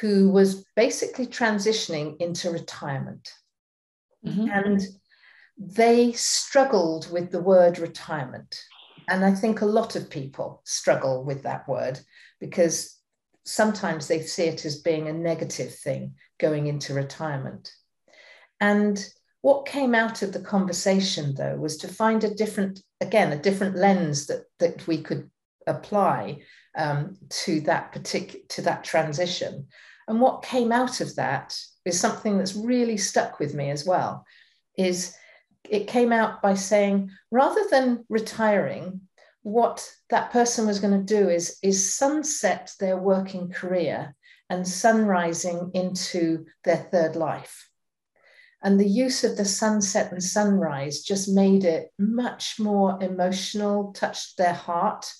who 0.00 0.30
was 0.30 0.64
basically 0.76 1.26
transitioning 1.26 2.20
into 2.20 2.50
retirement. 2.50 3.32
Mm-hmm. 4.26 4.48
And 4.48 4.80
they 5.58 6.12
struggled 6.12 7.10
with 7.12 7.30
the 7.30 7.40
word 7.40 7.78
retirement. 7.78 8.60
And 9.08 9.24
I 9.24 9.34
think 9.34 9.60
a 9.60 9.66
lot 9.66 9.96
of 9.96 10.10
people 10.10 10.62
struggle 10.64 11.24
with 11.24 11.42
that 11.42 11.68
word 11.68 12.00
because 12.40 12.98
sometimes 13.44 14.08
they 14.08 14.20
see 14.22 14.44
it 14.44 14.64
as 14.64 14.80
being 14.80 15.08
a 15.08 15.12
negative 15.12 15.74
thing 15.74 16.14
going 16.38 16.66
into 16.66 16.94
retirement. 16.94 17.72
And 18.60 19.04
what 19.40 19.66
came 19.66 19.94
out 19.94 20.22
of 20.22 20.32
the 20.32 20.40
conversation, 20.40 21.34
though, 21.34 21.56
was 21.56 21.76
to 21.78 21.88
find 21.88 22.22
a 22.22 22.34
different, 22.34 22.80
again, 23.00 23.32
a 23.32 23.42
different 23.42 23.76
lens 23.76 24.26
that, 24.26 24.44
that 24.60 24.86
we 24.86 25.02
could 25.02 25.28
apply 25.66 26.42
um, 26.76 27.16
to 27.28 27.60
that 27.62 27.92
particular 27.92 28.44
to 28.50 28.62
that 28.62 28.84
transition. 28.84 29.66
And 30.08 30.20
what 30.20 30.42
came 30.42 30.72
out 30.72 31.00
of 31.00 31.14
that 31.16 31.58
is 31.84 31.98
something 31.98 32.38
that's 32.38 32.54
really 32.54 32.96
stuck 32.96 33.38
with 33.38 33.54
me 33.54 33.70
as 33.70 33.84
well. 33.84 34.24
Is 34.78 35.14
it 35.68 35.86
came 35.86 36.12
out 36.12 36.42
by 36.42 36.54
saying 36.54 37.10
rather 37.30 37.62
than 37.70 38.04
retiring, 38.08 39.02
what 39.42 39.88
that 40.10 40.30
person 40.30 40.66
was 40.66 40.80
going 40.80 40.98
to 40.98 41.14
do 41.14 41.28
is 41.28 41.58
is 41.62 41.94
sunset 41.94 42.72
their 42.78 42.96
working 42.96 43.50
career 43.50 44.14
and 44.48 44.64
sunrising 44.64 45.74
into 45.74 46.46
their 46.64 46.76
third 46.76 47.16
life. 47.16 47.68
And 48.62 48.78
the 48.78 48.88
use 48.88 49.24
of 49.24 49.36
the 49.36 49.44
sunset 49.44 50.12
and 50.12 50.22
sunrise 50.22 51.02
just 51.02 51.28
made 51.28 51.64
it 51.64 51.88
much 51.98 52.60
more 52.60 53.02
emotional, 53.02 53.92
touched 53.92 54.36
their 54.38 54.52
heart, 54.52 55.10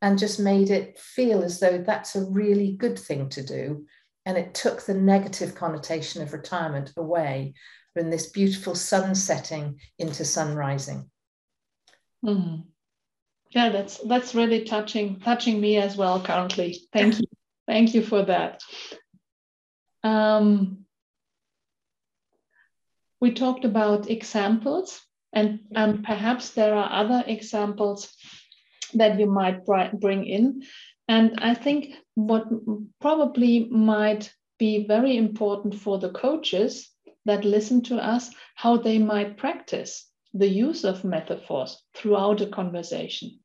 and 0.00 0.18
just 0.18 0.38
made 0.38 0.70
it 0.70 0.98
feel 0.98 1.42
as 1.42 1.58
though 1.58 1.78
that's 1.78 2.14
a 2.14 2.24
really 2.24 2.72
good 2.72 2.98
thing 2.98 3.28
to 3.30 3.42
do. 3.42 3.86
And 4.24 4.38
it 4.38 4.54
took 4.54 4.82
the 4.82 4.94
negative 4.94 5.56
connotation 5.56 6.22
of 6.22 6.32
retirement 6.32 6.92
away 6.96 7.54
from 7.94 8.10
this 8.10 8.30
beautiful 8.30 8.76
sun 8.76 9.16
setting 9.16 9.80
into 9.98 10.24
sun 10.24 10.54
rising. 10.54 11.10
Mm. 12.24 12.64
Yeah, 13.54 13.68
that's 13.68 13.98
that's 13.98 14.34
really 14.34 14.64
touching 14.64 15.20
touching 15.20 15.60
me 15.60 15.76
as 15.76 15.96
well 15.96 16.20
currently. 16.20 16.80
Thank 16.92 17.20
you. 17.20 17.26
Thank 17.66 17.94
you 17.94 18.02
for 18.02 18.22
that. 18.22 18.62
Um, 20.02 20.86
we 23.20 23.32
talked 23.32 23.66
about 23.66 24.10
examples, 24.10 25.00
and 25.34 25.60
um, 25.76 26.02
perhaps 26.02 26.50
there 26.50 26.74
are 26.74 26.90
other 26.90 27.22
examples 27.26 28.12
that 28.94 29.18
you 29.20 29.26
might 29.26 29.64
bring 29.66 30.24
in. 30.24 30.62
And 31.06 31.38
I 31.38 31.54
think 31.54 31.94
what 32.14 32.46
probably 33.00 33.68
might 33.68 34.32
be 34.58 34.86
very 34.86 35.16
important 35.18 35.74
for 35.74 35.98
the 35.98 36.10
coaches 36.10 36.90
that 37.26 37.44
listen 37.44 37.82
to 37.82 37.96
us, 37.96 38.30
how 38.54 38.78
they 38.78 38.98
might 38.98 39.36
practice 39.36 40.11
the 40.34 40.48
use 40.48 40.84
of 40.84 41.04
metaphors 41.04 41.82
throughout 41.94 42.40
a 42.40 42.46
conversation. 42.46 43.38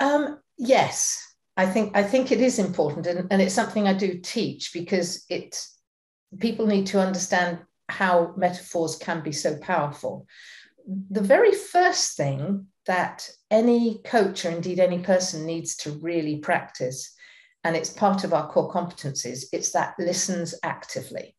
Um, 0.00 0.40
yes, 0.58 1.34
I 1.56 1.66
think 1.66 1.96
I 1.96 2.02
think 2.02 2.32
it 2.32 2.40
is 2.40 2.58
important, 2.58 3.06
and, 3.06 3.28
and 3.30 3.42
it's 3.42 3.54
something 3.54 3.86
I 3.86 3.92
do 3.92 4.18
teach 4.18 4.72
because 4.72 5.24
it 5.28 5.62
people 6.38 6.66
need 6.66 6.86
to 6.88 7.00
understand 7.00 7.60
how 7.88 8.32
metaphors 8.36 8.96
can 8.96 9.22
be 9.22 9.32
so 9.32 9.58
powerful. 9.58 10.26
The 11.10 11.20
very 11.20 11.52
first 11.52 12.16
thing 12.16 12.66
that 12.86 13.28
any 13.50 14.00
coach 14.04 14.44
or 14.44 14.50
indeed 14.50 14.80
any 14.80 15.00
person 15.00 15.44
needs 15.44 15.76
to 15.76 15.92
really 15.92 16.38
practice, 16.38 17.14
and 17.62 17.76
it's 17.76 17.90
part 17.90 18.24
of 18.24 18.32
our 18.32 18.48
core 18.48 18.72
competencies, 18.72 19.44
it's 19.52 19.72
that 19.72 19.94
listens 19.98 20.54
actively. 20.62 21.36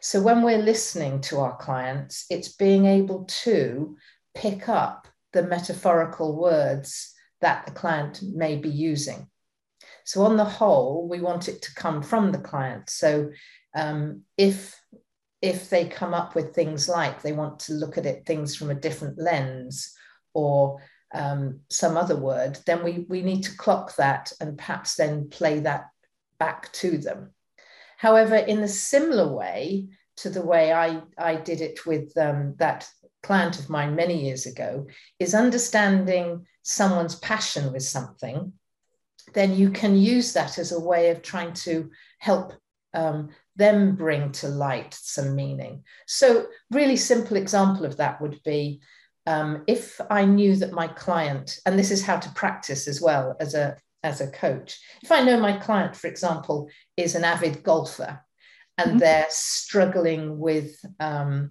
So 0.00 0.20
when 0.20 0.42
we're 0.42 0.58
listening 0.58 1.20
to 1.22 1.40
our 1.40 1.56
clients, 1.56 2.26
it's 2.30 2.54
being 2.56 2.86
able 2.86 3.24
to 3.44 3.96
pick 4.34 4.68
up 4.68 5.08
the 5.32 5.42
metaphorical 5.42 6.36
words 6.36 7.12
that 7.40 7.66
the 7.66 7.72
client 7.72 8.20
may 8.22 8.56
be 8.56 8.68
using. 8.68 9.28
So, 10.04 10.22
on 10.22 10.36
the 10.36 10.44
whole, 10.44 11.08
we 11.08 11.20
want 11.20 11.48
it 11.48 11.62
to 11.62 11.74
come 11.74 12.00
from 12.02 12.32
the 12.32 12.38
client. 12.38 12.88
So, 12.88 13.30
um, 13.74 14.22
if 14.38 14.80
if 15.42 15.68
they 15.68 15.86
come 15.86 16.14
up 16.14 16.34
with 16.34 16.54
things 16.54 16.88
like 16.88 17.22
they 17.22 17.32
want 17.32 17.58
to 17.60 17.74
look 17.74 17.98
at 17.98 18.06
it 18.06 18.24
things 18.24 18.56
from 18.56 18.70
a 18.70 18.74
different 18.74 19.18
lens 19.18 19.94
or 20.32 20.80
um, 21.14 21.60
some 21.70 21.96
other 21.96 22.16
word, 22.16 22.58
then 22.66 22.82
we, 22.82 23.06
we 23.08 23.22
need 23.22 23.42
to 23.42 23.56
clock 23.56 23.94
that 23.96 24.32
and 24.40 24.56
perhaps 24.56 24.96
then 24.96 25.28
play 25.28 25.60
that 25.60 25.86
back 26.38 26.72
to 26.72 26.98
them. 26.98 27.32
However, 27.96 28.36
in 28.36 28.60
a 28.60 28.68
similar 28.68 29.32
way 29.32 29.88
to 30.18 30.30
the 30.30 30.42
way 30.42 30.72
I, 30.72 31.02
I 31.18 31.36
did 31.36 31.60
it 31.60 31.86
with 31.86 32.16
um, 32.16 32.54
that 32.58 32.88
client 33.22 33.58
of 33.58 33.68
mine 33.68 33.94
many 33.96 34.24
years 34.24 34.46
ago, 34.46 34.86
is 35.18 35.34
understanding 35.34 36.46
someone's 36.62 37.16
passion 37.16 37.72
with 37.72 37.82
something, 37.82 38.52
then 39.34 39.54
you 39.54 39.70
can 39.70 39.96
use 39.96 40.32
that 40.32 40.58
as 40.58 40.72
a 40.72 40.80
way 40.80 41.10
of 41.10 41.22
trying 41.22 41.52
to 41.52 41.90
help 42.18 42.52
um, 42.94 43.30
them 43.56 43.96
bring 43.96 44.32
to 44.32 44.48
light 44.48 44.94
some 44.94 45.34
meaning. 45.34 45.82
So, 46.06 46.46
really 46.70 46.96
simple 46.96 47.36
example 47.36 47.84
of 47.84 47.96
that 47.96 48.20
would 48.20 48.40
be 48.44 48.80
um, 49.26 49.64
if 49.66 50.00
I 50.08 50.24
knew 50.24 50.54
that 50.56 50.72
my 50.72 50.86
client, 50.86 51.58
and 51.66 51.78
this 51.78 51.90
is 51.90 52.04
how 52.04 52.18
to 52.18 52.30
practice 52.30 52.86
as 52.86 53.00
well 53.00 53.36
as 53.40 53.54
a 53.54 53.76
as 54.06 54.20
a 54.20 54.30
coach, 54.30 54.78
if 55.02 55.10
I 55.12 55.22
know 55.22 55.38
my 55.38 55.56
client, 55.58 55.96
for 55.96 56.06
example, 56.06 56.68
is 56.96 57.14
an 57.14 57.24
avid 57.24 57.62
golfer, 57.62 58.20
and 58.78 58.90
mm-hmm. 58.90 58.98
they're 58.98 59.26
struggling 59.28 60.38
with 60.38 60.78
um, 61.00 61.50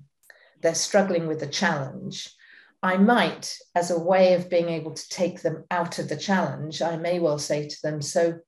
they're 0.62 0.75
struggling 0.75 1.27
with 1.27 1.43
a 1.43 1.47
challenge. 1.47 2.33
I 2.81 2.97
might, 2.97 3.57
as 3.74 3.91
a 3.91 4.00
way 4.00 4.33
of 4.33 4.50
being 4.50 4.69
able 4.69 4.93
to 4.93 5.09
take 5.09 5.41
them 5.41 5.63
out 5.71 5.97
of 6.00 6.07
the 6.07 6.17
challenge, 6.17 6.81
I 6.81 6.97
may 6.97 7.19
well 7.19 7.39
say 7.39 7.67
to 7.67 7.77
them, 7.83 8.01
So, 8.01 8.39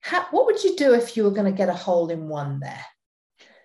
how, 0.00 0.26
what 0.30 0.46
would 0.46 0.64
you 0.64 0.74
do 0.76 0.94
if 0.94 1.16
you 1.16 1.24
were 1.24 1.30
going 1.30 1.50
to 1.50 1.56
get 1.56 1.68
a 1.68 1.74
hole 1.74 2.10
in 2.10 2.28
one 2.28 2.60
there? 2.60 2.84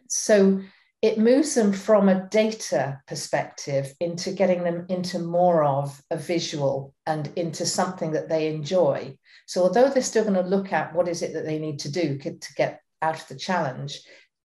So 0.09 0.61
it 1.03 1.17
moves 1.17 1.53
them 1.53 1.73
from 1.73 2.07
a 2.07 2.29
data 2.29 2.97
perspective 3.07 3.93
into 3.99 4.31
getting 4.31 4.63
them 4.63 4.85
into 4.87 5.19
more 5.19 5.61
of 5.61 6.01
a 6.09 6.15
visual 6.15 6.93
and 7.05 7.29
into 7.35 7.65
something 7.65 8.11
that 8.13 8.29
they 8.29 8.47
enjoy. 8.47 9.13
So 9.45 9.63
although 9.63 9.89
they're 9.89 10.01
still 10.01 10.23
going 10.23 10.41
to 10.41 10.49
look 10.49 10.71
at 10.71 10.95
what 10.95 11.09
is 11.09 11.21
it 11.21 11.33
that 11.33 11.45
they 11.45 11.59
need 11.59 11.79
to 11.79 11.91
do 11.91 12.17
to 12.17 12.53
get 12.55 12.79
out 13.01 13.19
of 13.19 13.27
the 13.27 13.35
challenge, 13.35 13.99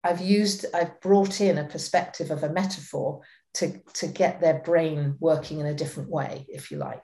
I've 0.04 0.20
used, 0.20 0.66
I've 0.74 1.00
brought 1.00 1.42
in 1.42 1.60
a 1.60 1.70
perspective 1.70 2.32
of 2.32 2.44
a 2.44 2.52
metaphor 2.52 3.22
to, 3.56 3.80
to 3.94 4.08
get 4.08 4.42
their 4.42 4.60
brain 4.60 5.16
working 5.20 5.60
in 5.60 5.68
a 5.68 5.76
different 5.76 6.10
way, 6.10 6.48
if 6.50 6.72
you 6.72 6.78
like. 6.78 7.04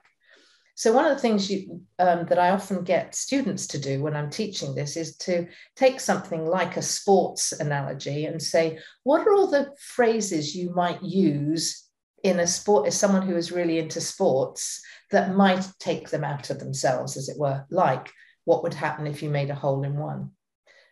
So 0.76 0.92
one 0.92 1.06
of 1.06 1.14
the 1.14 1.20
things 1.20 1.50
you, 1.50 1.82
um, 2.00 2.26
that 2.26 2.38
I 2.38 2.50
often 2.50 2.82
get 2.82 3.14
students 3.14 3.68
to 3.68 3.78
do 3.78 4.02
when 4.02 4.16
I'm 4.16 4.30
teaching 4.30 4.74
this 4.74 4.96
is 4.96 5.16
to 5.18 5.46
take 5.76 6.00
something 6.00 6.44
like 6.44 6.76
a 6.76 6.82
sports 6.82 7.52
analogy 7.52 8.24
and 8.24 8.42
say, 8.42 8.78
what 9.04 9.26
are 9.26 9.32
all 9.32 9.46
the 9.46 9.72
phrases 9.78 10.54
you 10.54 10.74
might 10.74 11.00
use 11.02 11.88
in 12.24 12.40
a 12.40 12.46
sport 12.46 12.86
as 12.88 12.98
someone 12.98 13.22
who 13.22 13.36
is 13.36 13.52
really 13.52 13.78
into 13.78 14.00
sports 14.00 14.82
that 15.10 15.36
might 15.36 15.64
take 15.78 16.10
them 16.10 16.24
out 16.24 16.50
of 16.50 16.58
themselves, 16.58 17.16
as 17.16 17.28
it 17.28 17.38
were, 17.38 17.64
like 17.70 18.10
what 18.44 18.62
would 18.62 18.74
happen 18.74 19.06
if 19.06 19.22
you 19.22 19.30
made 19.30 19.50
a 19.50 19.54
hole 19.54 19.84
in 19.84 19.96
one. 19.96 20.30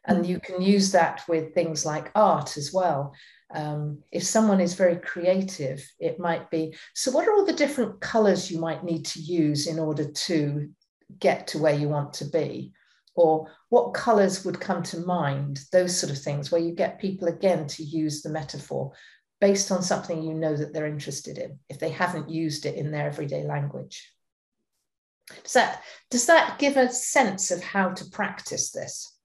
And 0.05 0.27
you 0.27 0.41
can 0.41 0.61
use 0.61 0.93
that 0.93 1.23
with 1.29 1.55
things 1.55 1.87
like 1.87 2.11
art 2.15 2.57
as 2.57 2.73
well. 2.73 3.15
Um, 3.55 4.03
if 4.11 4.25
someone 4.25 4.61
is 4.61 4.75
very 4.75 4.97
creative, 4.97 5.87
it 6.01 6.19
might 6.19 6.51
be 6.51 6.75
so, 6.95 7.11
what 7.13 7.29
are 7.29 7.35
all 7.35 7.45
the 7.45 7.53
different 7.53 8.01
colors 8.01 8.51
you 8.51 8.59
might 8.59 8.83
need 8.83 9.05
to 9.07 9.21
use 9.21 9.67
in 9.67 9.79
order 9.79 10.11
to 10.11 10.71
get 11.19 11.47
to 11.49 11.59
where 11.59 11.75
you 11.75 11.89
want 11.89 12.15
to 12.15 12.25
be? 12.25 12.73
Or 13.15 13.49
what 13.69 13.93
colors 13.93 14.45
would 14.45 14.59
come 14.59 14.83
to 14.85 15.01
mind? 15.01 15.61
Those 15.71 15.97
sort 15.97 16.11
of 16.11 16.19
things, 16.19 16.51
where 16.51 16.63
you 16.63 16.73
get 16.75 17.01
people 17.01 17.29
again 17.29 17.67
to 17.69 17.83
use 17.85 18.23
the 18.23 18.31
metaphor 18.31 18.93
based 19.41 19.71
on 19.71 19.83
something 19.83 20.23
you 20.23 20.35
know 20.35 20.57
that 20.57 20.73
they're 20.73 20.87
interested 20.87 21.37
in, 21.37 21.59
if 21.69 21.79
they 21.79 21.91
haven't 21.91 22.31
used 22.31 22.65
it 22.65 22.77
in 22.77 22.91
their 22.91 23.07
everyday 23.07 23.45
language. 23.45 24.13
Does 25.43 25.53
that, 25.53 25.83
does 26.11 26.27
that 26.27 26.59
give 26.59 26.77
a 26.77 26.91
sense 26.91 27.51
of 27.51 27.63
how 27.63 27.91
to 27.91 28.05
practice 28.07 28.71
this? 28.71 29.19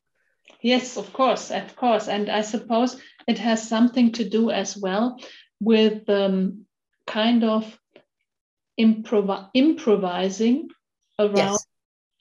Yes, 0.62 0.98
of 0.98 1.14
course, 1.14 1.52
of 1.52 1.76
course. 1.76 2.08
And 2.08 2.30
I 2.30 2.42
suppose 2.42 3.00
it 3.28 3.38
has 3.40 3.68
something 3.68 4.12
to 4.14 4.28
do 4.28 4.50
as 4.50 4.78
well 4.78 5.20
with 5.60 6.10
um, 6.10 6.66
kind 7.06 7.44
of 7.44 7.80
improv- 8.80 9.50
improvising 9.54 10.70
around 11.20 11.36
yes. 11.36 11.66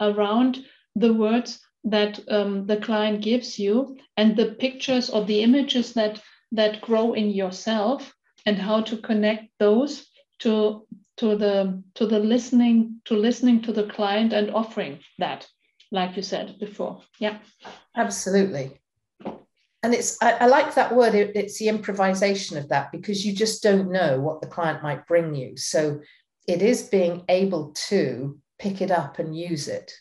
around 0.00 0.64
the 0.94 1.12
words 1.12 1.60
that 1.84 2.20
um, 2.28 2.66
the 2.66 2.76
client 2.76 3.22
gives 3.22 3.58
you 3.58 3.96
and 4.16 4.36
the 4.36 4.54
pictures 4.54 5.10
or 5.10 5.24
the 5.24 5.42
images 5.42 5.92
that 5.92 6.20
that 6.52 6.80
grow 6.80 7.12
in 7.12 7.30
yourself 7.30 8.14
and 8.46 8.58
how 8.58 8.80
to 8.80 8.96
connect 8.96 9.48
those 9.58 10.06
to 10.38 10.86
to 11.16 11.36
the 11.36 11.82
to 11.94 12.06
the 12.06 12.18
listening 12.18 13.00
to 13.04 13.14
listening 13.14 13.62
to 13.62 13.72
the 13.72 13.84
client 13.84 14.32
and 14.32 14.50
offering 14.50 14.98
that 15.18 15.46
like 15.90 16.16
you 16.16 16.22
said 16.22 16.58
before. 16.58 17.02
Yeah. 17.18 17.38
Absolutely. 17.96 18.80
And 19.82 19.94
it's 19.94 20.20
I, 20.20 20.32
I 20.32 20.46
like 20.46 20.74
that 20.74 20.94
word 20.94 21.14
it, 21.14 21.36
it's 21.36 21.58
the 21.58 21.68
improvisation 21.68 22.56
of 22.56 22.68
that 22.70 22.90
because 22.90 23.24
you 23.24 23.34
just 23.34 23.62
don't 23.62 23.92
know 23.92 24.20
what 24.20 24.40
the 24.40 24.48
client 24.48 24.82
might 24.82 25.06
bring 25.06 25.34
you. 25.34 25.56
So 25.56 26.00
it 26.48 26.62
is 26.62 26.88
being 26.88 27.24
able 27.28 27.72
to 27.88 28.38
pick 28.58 28.80
it 28.80 28.90
up 28.90 29.18
and 29.18 29.36
use 29.36 29.68
it 29.68 29.92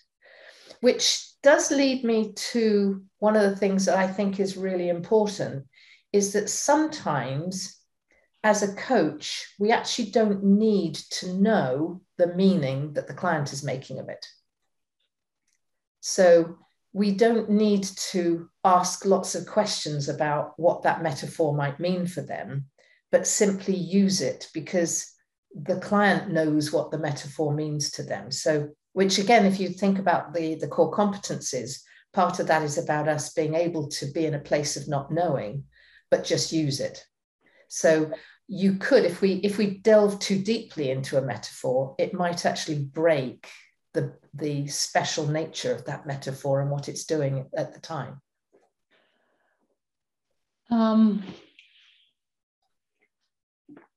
which 0.82 1.32
does 1.42 1.72
lead 1.72 2.04
me 2.04 2.32
to 2.34 3.04
one 3.18 3.36
of 3.36 3.42
the 3.42 3.56
things 3.56 3.86
that 3.86 3.98
i 3.98 4.08
think 4.08 4.40
is 4.40 4.58
really 4.58 4.90
important 4.90 5.66
is 6.14 6.34
that 6.34 6.50
sometimes 6.50 7.80
as 8.44 8.62
a 8.62 8.76
coach 8.76 9.48
we 9.60 9.72
actually 9.72 10.10
don't 10.12 10.44
need 10.44 10.94
to 10.94 11.34
know 11.34 12.02
the 12.18 12.34
meaning 12.36 12.94
that 12.94 13.08
the 13.08 13.14
client 13.14 13.52
is 13.52 13.64
making 13.64 14.00
of 14.00 14.10
it 14.10 14.26
So 16.08 16.60
we 16.94 17.16
don't 17.16 17.50
need 17.50 17.84
to 18.12 18.48
ask 18.64 19.06
lots 19.06 19.34
of 19.34 19.48
questions 19.48 20.08
about 20.08 20.54
what 20.58 20.84
that 20.84 21.02
metaphor 21.02 21.52
might 21.56 21.80
mean 21.80 22.06
for 22.06 22.22
them, 22.22 22.68
but 23.12 23.26
simply 23.26 23.76
use 23.76 24.22
it 24.22 24.48
because 24.54 25.12
the 25.60 25.80
client 25.80 26.32
knows 26.32 26.72
what 26.72 26.92
the 26.92 27.00
metaphor 27.00 27.56
means 27.56 27.90
to 27.90 28.04
them. 28.04 28.30
So, 28.30 28.70
which 28.94 29.18
again, 29.18 29.48
if 29.48 29.60
you 29.60 29.68
think 29.68 29.98
about 29.98 30.32
the, 30.32 30.54
the 30.54 30.68
core 30.68 30.92
competencies, 30.92 31.82
part 32.14 32.40
of 32.40 32.46
that 32.46 32.62
is 32.62 32.78
about 32.78 33.08
us 33.08 33.34
being 33.34 33.56
able 33.56 33.88
to 33.88 34.06
be 34.12 34.28
in 34.28 34.36
a 34.36 34.48
place 34.52 34.78
of 34.78 34.88
not 34.88 35.12
knowing, 35.12 35.64
but 36.12 36.24
just 36.24 36.54
use 36.54 36.80
it. 36.80 37.04
So 37.68 38.12
you 38.48 38.76
could, 38.76 39.06
if 39.06 39.22
we 39.22 39.34
if 39.38 39.58
we 39.58 39.80
delve 39.80 40.20
too 40.20 40.38
deeply 40.38 40.92
into 40.92 41.18
a 41.18 41.26
metaphor, 41.26 41.96
it 41.98 42.14
might 42.14 42.46
actually 42.46 42.84
break 42.84 43.50
the, 43.96 44.14
the 44.36 44.68
special 44.68 45.28
nature 45.28 45.74
of 45.74 45.86
that 45.86 46.06
metaphor 46.06 46.62
and 46.62 46.70
what 46.70 46.88
it's 46.88 47.06
doing 47.06 47.50
at 47.58 47.74
the 47.74 47.80
time? 47.80 48.22
Um, 50.70 51.24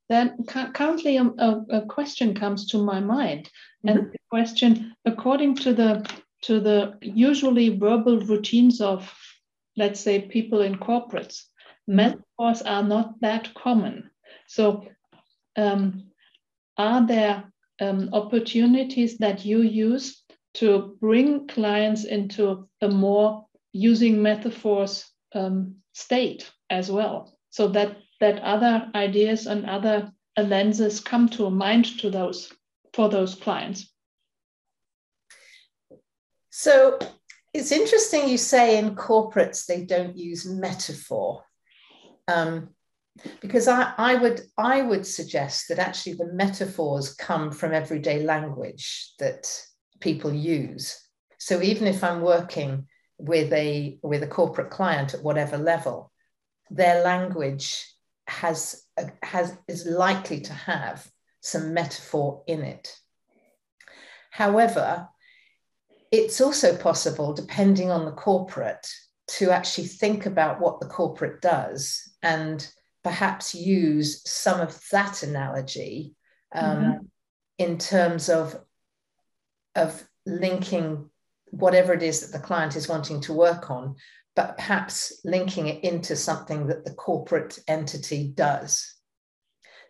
then 0.09 0.45
currently 0.47 1.17
a, 1.17 1.25
a, 1.25 1.65
a, 1.71 1.87
question 1.87 2.35
comes 2.35 2.67
to 2.69 2.83
my 2.83 3.01
mind, 3.01 3.51
mm-hmm. 3.85 3.89
and 3.89 4.13
the 4.13 4.19
question, 4.31 4.95
according 5.05 5.57
to 5.57 5.75
the 5.75 6.11
to 6.43 6.61
the 6.61 6.97
usually 7.01 7.77
verbal 7.77 8.21
routines 8.21 8.81
of, 8.81 9.13
let's 9.77 10.01
say, 10.01 10.21
people 10.21 10.61
in 10.63 10.77
corporates, 10.77 11.45
mm-hmm. 11.89 11.97
metaphors 11.97 12.63
are 12.63 12.83
not 12.83 13.21
that 13.21 13.53
common. 13.55 14.11
So, 14.47 14.87
um, 15.57 16.05
are 16.77 17.07
there 17.07 17.45
um, 17.81 18.11
opportunities 18.13 19.19
that 19.19 19.45
you 19.45 19.61
use 19.63 20.25
to 20.55 20.97
bring 21.01 21.47
clients 21.47 22.05
into 22.05 22.69
a 22.81 22.89
more 22.89 23.47
using 23.73 24.21
metaphors 24.23 25.07
um, 25.35 25.77
state 25.93 26.51
as 26.71 26.91
well. 26.91 27.37
So 27.51 27.69
that 27.69 27.97
that 28.21 28.41
other 28.43 28.91
ideas 28.95 29.47
and 29.47 29.65
other 29.67 30.13
lenses 30.37 31.01
come 31.01 31.29
to 31.29 31.51
mind 31.51 31.99
to 32.01 32.11
those 32.11 32.53
for 32.93 33.09
those 33.09 33.35
clients. 33.35 33.93
So 36.51 36.99
it's 37.55 37.73
interesting 37.73 38.29
you 38.29 38.39
say 38.39 38.79
in 38.79 38.97
corporates 38.97 39.67
they 39.67 39.85
don't 39.85 40.17
use 40.17 40.45
metaphor. 40.47 41.45
Um, 42.27 42.71
because 43.41 43.69
I, 43.69 43.93
I 43.97 44.15
would 44.17 44.43
I 44.57 44.83
would 44.83 45.07
suggest 45.07 45.69
that 45.69 45.79
actually 45.79 46.15
the 46.15 46.33
metaphors 46.33 47.15
come 47.15 47.51
from 47.51 47.73
everyday 47.73 48.23
language 48.23 49.13
that 49.19 49.51
people 50.01 50.33
use. 50.33 51.01
So 51.39 51.63
even 51.63 51.87
if 51.87 52.03
I'm 52.03 52.21
working 52.21 52.87
with 53.19 53.53
a 53.53 53.99
with 54.03 54.23
a 54.23 54.29
corporate 54.29 54.71
client 54.71 55.15
at 55.15 55.23
whatever 55.23 55.57
level, 55.57 56.13
their 56.71 57.03
language 57.03 57.85
has 58.27 58.85
has 59.23 59.57
is 59.67 59.87
likely 59.87 60.41
to 60.43 60.53
have 60.53 61.07
some 61.41 61.75
metaphor 61.75 62.43
in 62.47 62.63
it. 62.63 62.95
However, 64.31 65.09
it's 66.11 66.41
also 66.41 66.77
possible, 66.77 67.33
depending 67.33 67.91
on 67.91 68.05
the 68.05 68.13
corporate, 68.13 68.87
to 69.29 69.51
actually 69.51 69.87
think 69.87 70.27
about 70.27 70.61
what 70.61 70.81
the 70.81 70.87
corporate 70.87 71.41
does 71.41 72.11
and 72.23 72.67
perhaps 73.05 73.55
use 73.55 74.23
some 74.29 74.61
of 74.61 74.79
that 74.91 75.23
analogy 75.23 76.15
um, 76.55 76.77
mm-hmm. 76.77 77.05
in 77.59 77.79
terms 77.79 78.29
of 78.29 78.57
of 79.75 80.03
linking 80.27 81.09
whatever 81.51 81.93
it 81.95 82.03
is 82.03 82.21
that 82.21 82.37
the 82.37 82.45
client 82.45 82.77
is 82.77 82.89
wanting 82.89 83.21
to 83.21 83.33
work 83.33 83.71
on, 83.71 83.95
but 84.35 84.57
perhaps 84.57 85.21
linking 85.25 85.69
it 85.69 85.83
into 85.85 86.17
something 86.17 86.67
that 86.67 86.85
the 86.85 86.95
corporate 86.95 87.59
entity 87.69 88.33
does. 88.35 88.95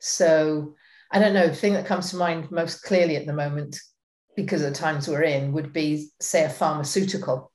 So 0.01 0.75
I 1.11 1.19
don't 1.19 1.35
know, 1.35 1.49
the 1.49 1.55
thing 1.55 1.73
that 1.73 1.87
comes 1.87 2.11
to 2.11 2.17
mind 2.17 2.51
most 2.51 2.83
clearly 2.83 3.17
at 3.17 3.27
the 3.27 3.33
moment, 3.33 3.81
because 4.37 4.63
of 4.63 4.73
the 4.73 4.79
times 4.79 5.09
we're 5.09 5.23
in, 5.23 5.53
would 5.53 5.73
be, 5.73 6.09
say, 6.21 6.45
a 6.45 6.51
pharmaceutical 6.51 7.51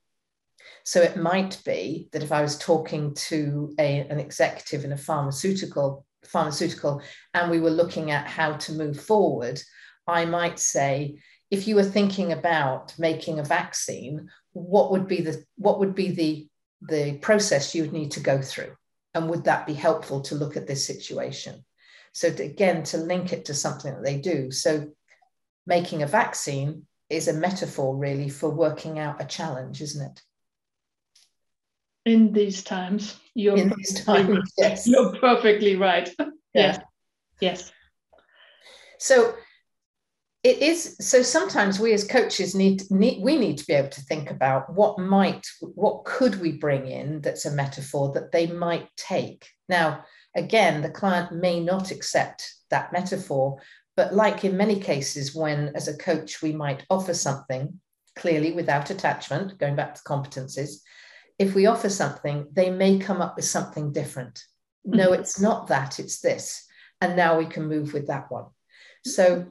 so 0.84 1.00
it 1.00 1.16
might 1.16 1.60
be 1.64 2.08
that 2.12 2.22
if 2.22 2.30
I 2.30 2.42
was 2.42 2.58
talking 2.58 3.14
to 3.14 3.74
a, 3.78 4.00
an 4.00 4.20
executive 4.20 4.84
in 4.84 4.92
a 4.92 4.98
pharmaceutical 4.98 6.04
pharmaceutical 6.26 7.02
and 7.32 7.50
we 7.50 7.60
were 7.60 7.70
looking 7.70 8.10
at 8.10 8.26
how 8.26 8.54
to 8.54 8.72
move 8.72 9.00
forward, 9.00 9.60
I 10.06 10.24
might 10.24 10.58
say, 10.58 11.18
if 11.50 11.66
you 11.66 11.74
were 11.74 11.84
thinking 11.84 12.32
about 12.32 12.94
making 12.98 13.38
a 13.38 13.44
vaccine, 13.44 14.28
what 14.52 14.90
would 14.90 15.08
be 15.08 15.22
the 15.22 15.42
what 15.56 15.78
would 15.78 15.94
be 15.94 16.10
the 16.10 16.48
the 16.86 17.18
process 17.18 17.74
you 17.74 17.82
would 17.82 17.92
need 17.92 18.10
to 18.12 18.20
go 18.20 18.42
through? 18.42 18.74
And 19.14 19.30
would 19.30 19.44
that 19.44 19.66
be 19.66 19.74
helpful 19.74 20.20
to 20.22 20.34
look 20.34 20.56
at 20.56 20.66
this 20.66 20.86
situation? 20.86 21.64
So 22.12 22.30
to, 22.30 22.42
again, 22.42 22.82
to 22.84 22.98
link 22.98 23.32
it 23.32 23.46
to 23.46 23.54
something 23.54 23.94
that 23.94 24.04
they 24.04 24.18
do. 24.18 24.50
So 24.50 24.90
making 25.66 26.02
a 26.02 26.06
vaccine 26.06 26.86
is 27.08 27.28
a 27.28 27.32
metaphor 27.32 27.96
really 27.96 28.28
for 28.28 28.50
working 28.50 28.98
out 28.98 29.22
a 29.22 29.24
challenge, 29.24 29.80
isn't 29.80 30.10
it? 30.10 30.22
In 32.04 32.32
these 32.32 32.62
times. 32.62 33.18
You're 33.34 33.56
in 33.56 33.72
these 33.76 34.04
times, 34.04 34.52
yes. 34.58 34.86
You're 34.86 35.16
perfectly 35.16 35.76
right. 35.76 36.08
Yeah. 36.56 36.78
yes. 37.40 37.60
Yes. 37.60 37.72
So 39.00 39.34
it 40.44 40.58
is 40.58 40.96
so 41.00 41.22
sometimes 41.22 41.80
we 41.80 41.92
as 41.94 42.06
coaches 42.06 42.54
need, 42.54 42.88
need 42.90 43.22
we 43.22 43.36
need 43.36 43.58
to 43.58 43.66
be 43.66 43.72
able 43.72 43.88
to 43.88 44.02
think 44.02 44.30
about 44.30 44.72
what 44.72 44.98
might 44.98 45.44
what 45.60 46.04
could 46.04 46.40
we 46.40 46.52
bring 46.52 46.86
in 46.86 47.22
that's 47.22 47.46
a 47.46 47.50
metaphor 47.50 48.12
that 48.12 48.30
they 48.30 48.46
might 48.46 48.86
take 48.96 49.48
now 49.68 50.04
again 50.36 50.82
the 50.82 50.90
client 50.90 51.32
may 51.32 51.58
not 51.58 51.90
accept 51.90 52.54
that 52.70 52.92
metaphor 52.92 53.58
but 53.96 54.14
like 54.14 54.44
in 54.44 54.56
many 54.56 54.78
cases 54.78 55.34
when 55.34 55.72
as 55.74 55.88
a 55.88 55.96
coach 55.96 56.42
we 56.42 56.52
might 56.52 56.84
offer 56.90 57.14
something 57.14 57.80
clearly 58.14 58.52
without 58.52 58.90
attachment 58.90 59.58
going 59.58 59.74
back 59.74 59.94
to 59.94 60.02
competencies 60.02 60.82
if 61.38 61.54
we 61.54 61.66
offer 61.66 61.88
something, 61.88 62.46
they 62.52 62.70
may 62.70 62.98
come 62.98 63.20
up 63.20 63.36
with 63.36 63.44
something 63.44 63.92
different. 63.92 64.42
No, 64.84 65.10
mm-hmm. 65.10 65.20
it's 65.20 65.40
not 65.40 65.68
that, 65.68 65.98
it's 65.98 66.20
this. 66.20 66.64
And 67.00 67.16
now 67.16 67.38
we 67.38 67.46
can 67.46 67.66
move 67.66 67.92
with 67.92 68.06
that 68.06 68.30
one. 68.30 68.46
So 69.04 69.46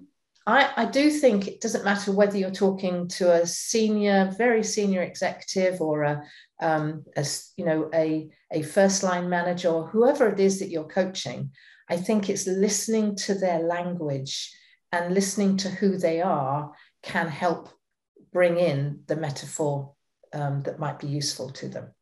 I, 0.46 0.72
I 0.76 0.86
do 0.86 1.10
think 1.10 1.48
it 1.48 1.62
doesn't 1.62 1.86
matter 1.86 2.12
whether 2.12 2.38
you're 2.38 2.52
talking 2.52 3.08
to 3.10 3.32
a 3.34 3.48
senior, 3.48 4.34
very 4.38 4.64
senior 4.64 5.02
executive 5.02 5.82
or 5.82 6.04
a, 6.04 6.24
um, 6.62 7.06
a 7.16 7.26
you 7.58 7.66
know, 7.66 7.90
a, 7.94 8.30
a 8.52 8.62
first 8.62 9.04
line 9.04 9.30
manager 9.30 9.70
or 9.70 9.88
whoever 9.88 10.28
it 10.30 10.40
is 10.40 10.60
that 10.60 10.70
you're 10.70 10.84
coaching. 10.88 11.52
I 11.90 11.98
think 11.98 12.30
it's 12.30 12.48
listening 12.48 13.16
to 13.18 13.36
their 13.36 13.60
language 13.60 14.52
and 14.92 15.14
listening 15.14 15.58
to 15.58 15.70
who 15.70 15.98
they 15.98 16.22
are 16.22 16.72
can 17.02 17.28
help 17.28 17.70
bring 18.32 18.58
in 18.58 19.02
the 19.08 19.16
metaphor 19.16 19.94
um, 20.34 20.62
that 20.64 20.80
might 20.80 21.00
be 21.00 21.08
useful 21.08 21.50
to 21.52 21.68
them. 21.68 21.94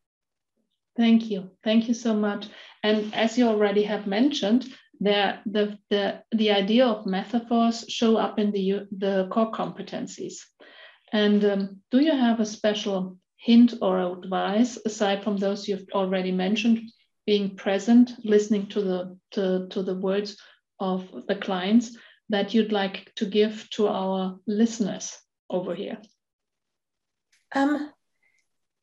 Thank 0.98 1.30
you. 1.30 1.52
Thank 1.64 1.88
you 1.88 1.94
so 1.94 2.14
much. 2.14 2.48
And 2.84 3.14
as 3.14 3.38
you 3.38 3.48
already 3.48 3.84
have 3.84 4.08
mentioned, 4.08 4.66
the, 5.00 5.40
the, 5.46 5.78
the, 5.90 6.22
the 6.32 6.52
idea 6.52 6.86
of 6.86 7.06
metaphors 7.06 7.86
show 7.88 8.18
up 8.18 8.40
in 8.40 8.52
the, 8.52 8.88
the 8.98 9.28
core 9.32 9.52
competencies. 9.52 10.36
And 11.14 11.44
um, 11.44 11.82
do 11.92 12.00
you 12.00 12.12
have 12.12 12.40
a 12.40 12.46
special 12.46 13.18
hint 13.38 13.74
or 13.82 14.00
advice 14.00 14.78
aside 14.86 15.24
from 15.24 15.38
those 15.38 15.68
you've 15.68 15.88
already 15.94 16.32
mentioned, 16.32 16.82
being 17.26 17.56
present, 17.56 18.12
listening 18.24 18.68
to 18.68 18.82
the, 18.82 19.18
to, 19.32 19.68
to 19.70 19.82
the 19.82 19.96
words 19.96 20.38
of 20.80 21.10
the 21.28 21.36
clients 21.36 21.98
that 22.30 22.54
you'd 22.54 22.72
like 22.72 23.12
to 23.16 23.26
give 23.26 23.68
to 23.72 23.88
our 23.88 24.40
listeners 24.46 25.18
over 25.50 25.74
here? 25.74 25.98
Um, 27.56 27.92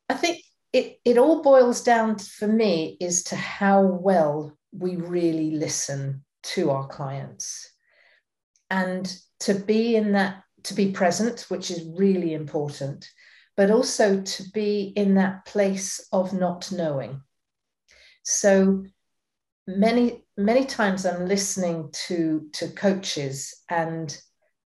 I 0.09 0.15
think 0.15 0.43
it, 0.73 0.99
it 1.05 1.19
all 1.19 1.43
boils 1.43 1.83
down 1.83 2.19
for 2.19 2.47
me 2.47 2.97
is 3.01 3.25
to 3.25 3.37
how 3.37 3.83
well 3.83 4.57
we 4.73 4.97
really 4.97 5.53
listen 5.53 6.25
to 6.43 6.71
our 6.71 6.87
clients. 6.87 7.71
And 8.71 9.11
to 9.41 9.55
be 9.55 9.97
in 9.97 10.13
that 10.13 10.43
to 10.65 10.75
be 10.75 10.91
present 10.91 11.47
which 11.49 11.71
is 11.71 11.89
really 11.97 12.35
important 12.35 13.09
but 13.57 13.71
also 13.71 14.21
to 14.21 14.43
be 14.53 14.93
in 14.95 15.15
that 15.15 15.45
place 15.45 16.07
of 16.13 16.33
not 16.33 16.71
knowing. 16.71 17.21
So 18.25 18.85
many 19.67 20.25
many 20.39 20.65
times 20.65 21.05
i'm 21.05 21.27
listening 21.27 21.91
to 21.93 22.49
to 22.55 22.69
coaches 22.71 23.55
and 23.69 24.19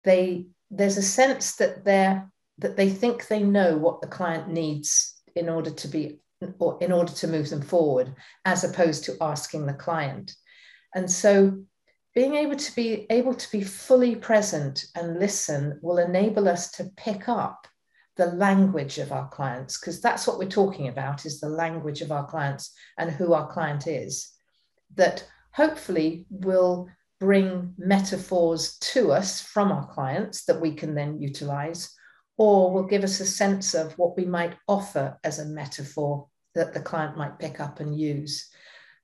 they 0.04 0.46
there's 0.70 0.96
a 0.96 1.02
sense 1.02 1.56
that 1.56 1.84
they're 1.84 2.30
that 2.58 2.76
they 2.76 2.88
think 2.88 3.26
they 3.26 3.42
know 3.42 3.76
what 3.76 4.00
the 4.00 4.06
client 4.06 4.48
needs 4.48 5.20
in 5.36 5.48
order 5.48 5.70
to 5.70 5.88
be 5.88 6.20
or 6.58 6.78
in 6.80 6.90
order 6.90 7.12
to 7.12 7.28
move 7.28 7.50
them 7.50 7.62
forward 7.62 8.14
as 8.44 8.64
opposed 8.64 9.04
to 9.04 9.16
asking 9.20 9.66
the 9.66 9.74
client. 9.74 10.34
And 10.94 11.10
so 11.10 11.62
being 12.14 12.34
able 12.34 12.56
to 12.56 12.76
be 12.76 13.06
able 13.10 13.34
to 13.34 13.50
be 13.52 13.62
fully 13.62 14.16
present 14.16 14.84
and 14.94 15.18
listen 15.18 15.78
will 15.82 15.98
enable 15.98 16.48
us 16.48 16.70
to 16.72 16.90
pick 16.96 17.28
up 17.28 17.66
the 18.16 18.26
language 18.26 18.98
of 18.98 19.12
our 19.12 19.28
clients, 19.28 19.80
because 19.80 20.00
that's 20.00 20.26
what 20.26 20.38
we're 20.38 20.48
talking 20.48 20.88
about 20.88 21.24
is 21.24 21.40
the 21.40 21.48
language 21.48 22.02
of 22.02 22.12
our 22.12 22.26
clients 22.26 22.74
and 22.98 23.10
who 23.10 23.32
our 23.32 23.50
client 23.50 23.86
is, 23.86 24.30
that 24.96 25.26
hopefully 25.52 26.26
will 26.28 26.88
bring 27.20 27.72
metaphors 27.78 28.76
to 28.78 29.12
us 29.12 29.40
from 29.40 29.72
our 29.72 29.86
clients 29.86 30.44
that 30.44 30.60
we 30.60 30.74
can 30.74 30.94
then 30.94 31.18
utilize, 31.18 31.94
or 32.42 32.72
will 32.72 32.82
give 32.82 33.04
us 33.04 33.20
a 33.20 33.24
sense 33.24 33.72
of 33.72 33.96
what 33.96 34.16
we 34.16 34.24
might 34.24 34.56
offer 34.66 35.16
as 35.22 35.38
a 35.38 35.44
metaphor 35.44 36.26
that 36.56 36.74
the 36.74 36.80
client 36.80 37.16
might 37.16 37.38
pick 37.38 37.60
up 37.60 37.78
and 37.78 37.96
use. 37.96 38.50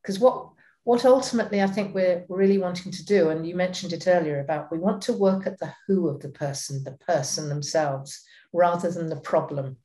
Because 0.03 0.18
what 0.18 0.48
what 0.83 1.05
ultimately 1.05 1.62
I 1.62 1.68
think 1.68 1.94
we're 1.94 2.24
really 2.29 2.59
wanting 2.59 2.90
to 2.90 3.05
do, 3.05 3.29
and 3.29 3.46
you 3.46 3.55
mentioned 3.55 3.92
it 3.92 4.09
earlier 4.09 4.40
about 4.40 4.72
we 4.72 4.79
want 4.81 5.03
to 5.03 5.12
work 5.12 5.46
at 5.46 5.57
the 5.61 5.72
who 5.87 6.09
of 6.09 6.20
the 6.20 6.31
person, 6.31 6.83
the 6.83 6.98
person 7.12 7.48
themselves, 7.48 8.20
rather 8.53 8.90
than 8.90 9.09
the 9.09 9.20
problem. 9.20 9.77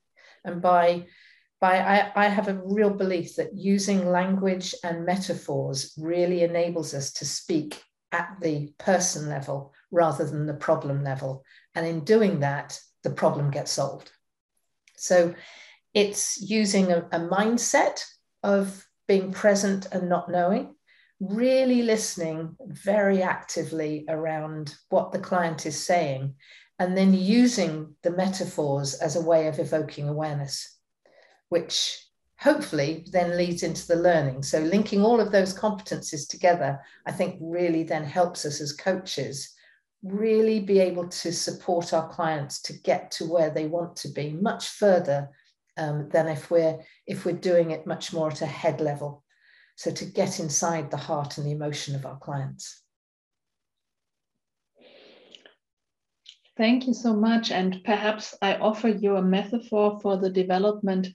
And 0.44 0.60
by 0.60 1.06
by 1.62 1.78
I, 1.78 2.12
I 2.16 2.30
have 2.30 2.48
a 2.48 2.60
real 2.66 2.90
belief 2.90 3.36
that 3.36 3.56
using 3.56 4.10
language 4.10 4.74
and 4.84 5.06
metaphors 5.06 5.94
really 5.96 6.42
enables 6.42 6.96
us 6.96 7.14
to 7.14 7.26
speak 7.26 7.84
at 8.12 8.36
the 8.42 8.74
person 8.80 9.30
level 9.30 9.74
rather 9.92 10.26
than 10.26 10.48
the 10.48 10.56
problem 10.56 11.04
level. 11.04 11.44
And 11.76 11.86
in 11.86 12.04
doing 12.04 12.40
that, 12.40 12.80
the 13.04 13.12
problem 13.12 13.52
gets 13.52 13.72
solved. 13.72 14.12
So 14.98 15.34
it's 15.94 16.42
using 16.42 16.92
a, 16.92 17.00
a 17.12 17.20
mindset 17.20 18.04
of 18.42 18.86
being 19.08 19.32
present 19.32 19.88
and 19.92 20.10
not 20.10 20.30
knowing, 20.30 20.76
really 21.20 21.82
listening 21.84 22.56
very 22.66 23.22
actively 23.22 24.06
around 24.10 24.76
what 24.90 25.12
the 25.12 25.20
client 25.20 25.66
is 25.66 25.86
saying, 25.86 26.36
and 26.80 26.98
then 26.98 27.14
using 27.14 27.96
the 28.02 28.12
metaphors 28.12 28.96
as 28.96 29.16
a 29.16 29.22
way 29.22 29.48
of 29.48 29.60
evoking 29.60 30.10
awareness, 30.10 30.78
which 31.50 32.00
hopefully 32.40 33.06
then 33.12 33.38
leads 33.38 33.64
into 33.64 33.88
the 33.88 33.96
learning. 33.96 34.44
So, 34.44 34.60
linking 34.60 35.04
all 35.04 35.20
of 35.20 35.32
those 35.32 35.58
competencies 35.58 36.28
together, 36.28 36.80
I 37.06 37.12
think 37.12 37.38
really 37.40 37.84
then 37.84 38.04
helps 38.04 38.46
us 38.46 38.60
as 38.60 38.74
coaches 38.74 39.54
really 40.04 40.60
be 40.60 40.80
able 40.80 41.08
to 41.08 41.32
support 41.32 41.94
our 41.94 42.10
clients 42.10 42.62
to 42.62 42.74
get 42.74 43.10
to 43.12 43.26
where 43.26 43.50
they 43.50 43.68
want 43.68 43.96
to 43.96 44.10
be 44.10 44.32
much 44.32 44.68
further 44.68 45.30
um, 45.78 46.10
than 46.10 46.28
if 46.28 46.52
we're 46.52 46.78
if 47.08 47.26
we're 47.26 47.32
doing 47.34 47.72
it 47.72 47.88
much 47.88 48.14
more 48.14 48.30
at 48.30 48.42
a 48.42 48.46
head 48.46 48.82
level. 48.82 49.24
So 49.76 49.92
to 49.92 50.06
get 50.06 50.40
inside 50.40 50.92
the 50.92 50.98
heart 50.98 51.38
and 51.38 51.48
the 51.48 51.52
emotion 51.52 51.96
of 51.96 52.06
our 52.06 52.18
clients. 52.18 52.84
Thank 56.56 56.86
you 56.86 56.94
so 56.94 57.16
much. 57.16 57.50
And 57.50 57.82
perhaps 57.84 58.36
i 58.42 58.56
offer 58.56 58.90
you 58.90 59.16
a 59.16 59.22
metaphor 59.22 60.00
for 60.02 60.18
the 60.18 60.30
development 60.30 61.08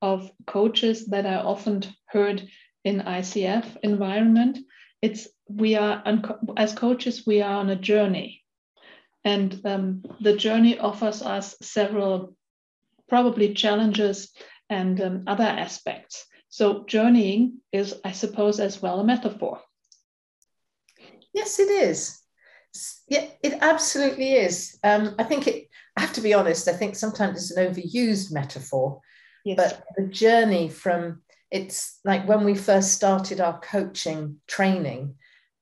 of 0.00 0.30
coaches 0.46 1.06
that 1.06 1.26
i 1.26 1.36
often 1.36 1.82
heard 2.06 2.48
in 2.84 3.00
icf 3.00 3.76
environment. 3.82 4.58
It's 5.02 5.28
we 5.48 5.76
are 5.76 6.02
as 6.56 6.72
coaches 6.72 7.26
we 7.26 7.42
are 7.42 7.56
on 7.56 7.70
a 7.70 7.76
journey. 7.76 8.42
And 9.24 9.60
um, 9.64 10.04
the 10.20 10.36
journey 10.36 10.78
offers 10.78 11.22
us 11.22 11.56
several 11.60 12.36
probably 13.08 13.54
challenges 13.54 14.32
and 14.70 15.00
um, 15.00 15.24
other 15.26 15.44
aspects. 15.44 16.26
So 16.48 16.84
journeying 16.84 17.58
is 17.72 17.94
i 18.04 18.12
suppose 18.12 18.60
as 18.60 18.80
well 18.80 19.00
a 19.00 19.04
metaphor. 19.04 19.60
Yes 21.32 21.58
it 21.58 21.68
is. 21.68 22.20
Yeah 23.08 23.26
it 23.42 23.58
absolutely 23.60 24.32
is. 24.32 24.78
Um, 24.82 25.14
i 25.18 25.24
think 25.24 25.46
it 25.46 25.68
i 25.96 26.00
have 26.00 26.12
to 26.14 26.20
be 26.20 26.34
honest 26.34 26.68
i 26.68 26.72
think 26.72 26.94
sometimes 26.94 27.36
it's 27.38 27.56
an 27.56 27.66
overused 27.66 28.32
metaphor 28.32 29.00
yes. 29.44 29.56
but 29.56 29.84
the 29.96 30.06
journey 30.12 30.68
from 30.68 31.22
it's 31.50 32.00
like 32.04 32.28
when 32.28 32.44
we 32.44 32.54
first 32.54 32.92
started 32.92 33.40
our 33.40 33.58
coaching 33.60 34.36
training 34.46 35.14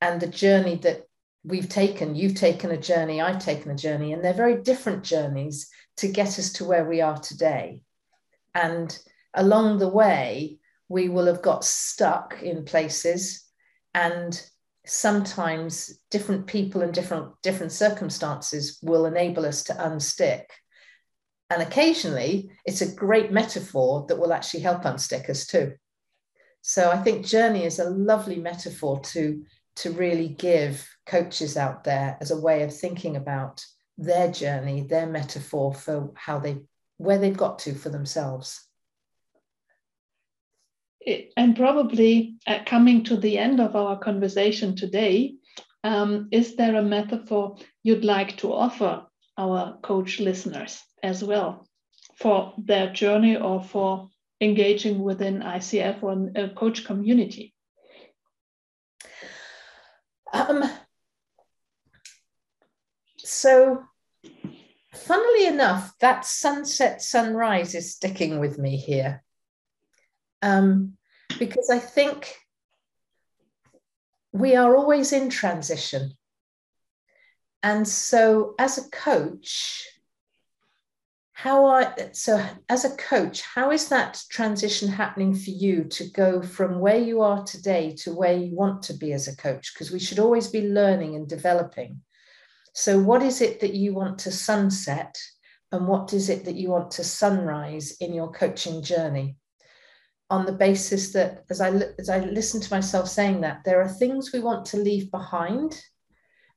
and 0.05 0.21
the 0.21 0.27
journey 0.27 0.75
that 0.75 1.07
we've 1.43 1.69
taken 1.69 2.15
you've 2.15 2.35
taken 2.35 2.71
a 2.71 2.77
journey 2.77 3.21
i've 3.21 3.43
taken 3.43 3.71
a 3.71 3.75
journey 3.75 4.13
and 4.13 4.23
they're 4.23 4.33
very 4.33 4.61
different 4.61 5.03
journeys 5.03 5.69
to 5.97 6.07
get 6.07 6.39
us 6.39 6.53
to 6.53 6.65
where 6.65 6.85
we 6.85 7.01
are 7.01 7.17
today. 7.17 7.81
And 8.53 8.97
along 9.33 9.79
the 9.79 9.89
way 9.89 10.59
we 10.87 11.09
will 11.09 11.25
have 11.25 11.41
got 11.41 11.63
stuck 11.63 12.41
in 12.41 12.65
places 12.65 13.43
and 13.93 14.41
sometimes 14.85 15.97
different 16.11 16.45
people 16.45 16.81
and 16.81 16.93
different 16.93 17.31
different 17.41 17.71
circumstances 17.71 18.77
will 18.83 19.05
enable 19.05 19.45
us 19.45 19.63
to 19.63 19.73
unstick. 19.73 20.43
And 21.49 21.61
occasionally 21.61 22.51
it's 22.65 22.81
a 22.81 22.93
great 22.93 23.31
metaphor 23.31 24.05
that 24.07 24.19
will 24.19 24.33
actually 24.33 24.61
help 24.61 24.83
unstick 24.83 25.29
us 25.29 25.47
too. 25.47 25.73
So 26.61 26.91
i 26.91 26.97
think 26.97 27.25
journey 27.25 27.63
is 27.63 27.79
a 27.79 27.89
lovely 27.89 28.37
metaphor 28.37 28.99
to 28.99 29.43
to 29.77 29.91
really 29.91 30.29
give 30.29 30.87
coaches 31.05 31.57
out 31.57 31.83
there 31.83 32.17
as 32.21 32.31
a 32.31 32.39
way 32.39 32.63
of 32.63 32.75
thinking 32.75 33.15
about 33.15 33.65
their 33.97 34.31
journey, 34.31 34.81
their 34.81 35.07
metaphor 35.07 35.73
for 35.73 36.11
how 36.15 36.39
they 36.39 36.57
where 36.97 37.17
they've 37.17 37.35
got 37.35 37.59
to 37.59 37.73
for 37.73 37.89
themselves. 37.89 38.65
And 41.37 41.55
probably 41.55 42.35
uh, 42.47 42.59
coming 42.65 43.03
to 43.03 43.17
the 43.17 43.37
end 43.37 43.59
of 43.59 43.75
our 43.75 43.99
conversation 43.99 44.75
today, 44.75 45.35
um, 45.83 46.29
is 46.31 46.55
there 46.55 46.75
a 46.75 46.81
metaphor 46.81 47.57
you'd 47.83 48.05
like 48.05 48.37
to 48.37 48.51
offer 48.51 49.05
our 49.37 49.77
coach 49.83 50.19
listeners 50.19 50.81
as 51.03 51.23
well 51.23 51.67
for 52.15 52.53
their 52.57 52.91
journey 52.91 53.37
or 53.37 53.61
for 53.61 54.09
engaging 54.41 54.99
within 54.99 55.41
ICF 55.41 56.01
or 56.01 56.31
a 56.35 56.49
coach 56.49 56.85
community? 56.85 57.54
Um, 60.33 60.63
so, 63.17 63.83
funnily 64.93 65.47
enough, 65.47 65.93
that 65.99 66.25
sunset 66.25 67.01
sunrise 67.01 67.75
is 67.75 67.93
sticking 67.93 68.39
with 68.39 68.57
me 68.57 68.77
here. 68.77 69.23
Um, 70.41 70.97
because 71.39 71.69
I 71.69 71.79
think 71.79 72.35
we 74.31 74.55
are 74.55 74.75
always 74.75 75.13
in 75.13 75.29
transition. 75.29 76.11
And 77.63 77.87
so, 77.87 78.53
as 78.59 78.77
a 78.77 78.89
coach, 78.89 79.87
how 81.37 81.65
are 81.65 81.93
so 82.13 82.41
as 82.69 82.85
a 82.85 82.95
coach 82.95 83.41
how 83.41 83.69
is 83.69 83.89
that 83.89 84.23
transition 84.29 84.87
happening 84.87 85.35
for 85.35 85.49
you 85.49 85.83
to 85.83 86.09
go 86.11 86.41
from 86.41 86.79
where 86.79 86.97
you 86.97 87.21
are 87.21 87.43
today 87.43 87.93
to 87.93 88.13
where 88.13 88.37
you 88.37 88.55
want 88.55 88.81
to 88.83 88.93
be 88.93 89.11
as 89.11 89.27
a 89.27 89.35
coach? 89.35 89.73
Because 89.73 89.91
we 89.91 89.99
should 89.99 90.17
always 90.17 90.47
be 90.47 90.69
learning 90.69 91.15
and 91.15 91.27
developing. 91.27 92.01
So 92.73 92.97
what 92.97 93.21
is 93.21 93.41
it 93.41 93.59
that 93.59 93.73
you 93.73 93.93
want 93.93 94.17
to 94.19 94.31
sunset 94.31 95.13
and 95.73 95.89
what 95.89 96.13
is 96.13 96.29
it 96.29 96.45
that 96.45 96.55
you 96.55 96.69
want 96.69 96.91
to 96.91 97.03
sunrise 97.03 97.97
in 97.99 98.13
your 98.13 98.31
coaching 98.31 98.81
journey? 98.81 99.35
On 100.29 100.45
the 100.45 100.53
basis 100.53 101.11
that 101.11 101.43
as 101.49 101.59
i 101.59 101.69
as 101.99 102.09
i 102.09 102.19
listen 102.19 102.61
to 102.61 102.73
myself 102.73 103.09
saying 103.09 103.41
that 103.41 103.59
there 103.65 103.81
are 103.81 103.89
things 103.89 104.31
we 104.31 104.39
want 104.39 104.65
to 104.67 104.77
leave 104.77 105.11
behind 105.11 105.77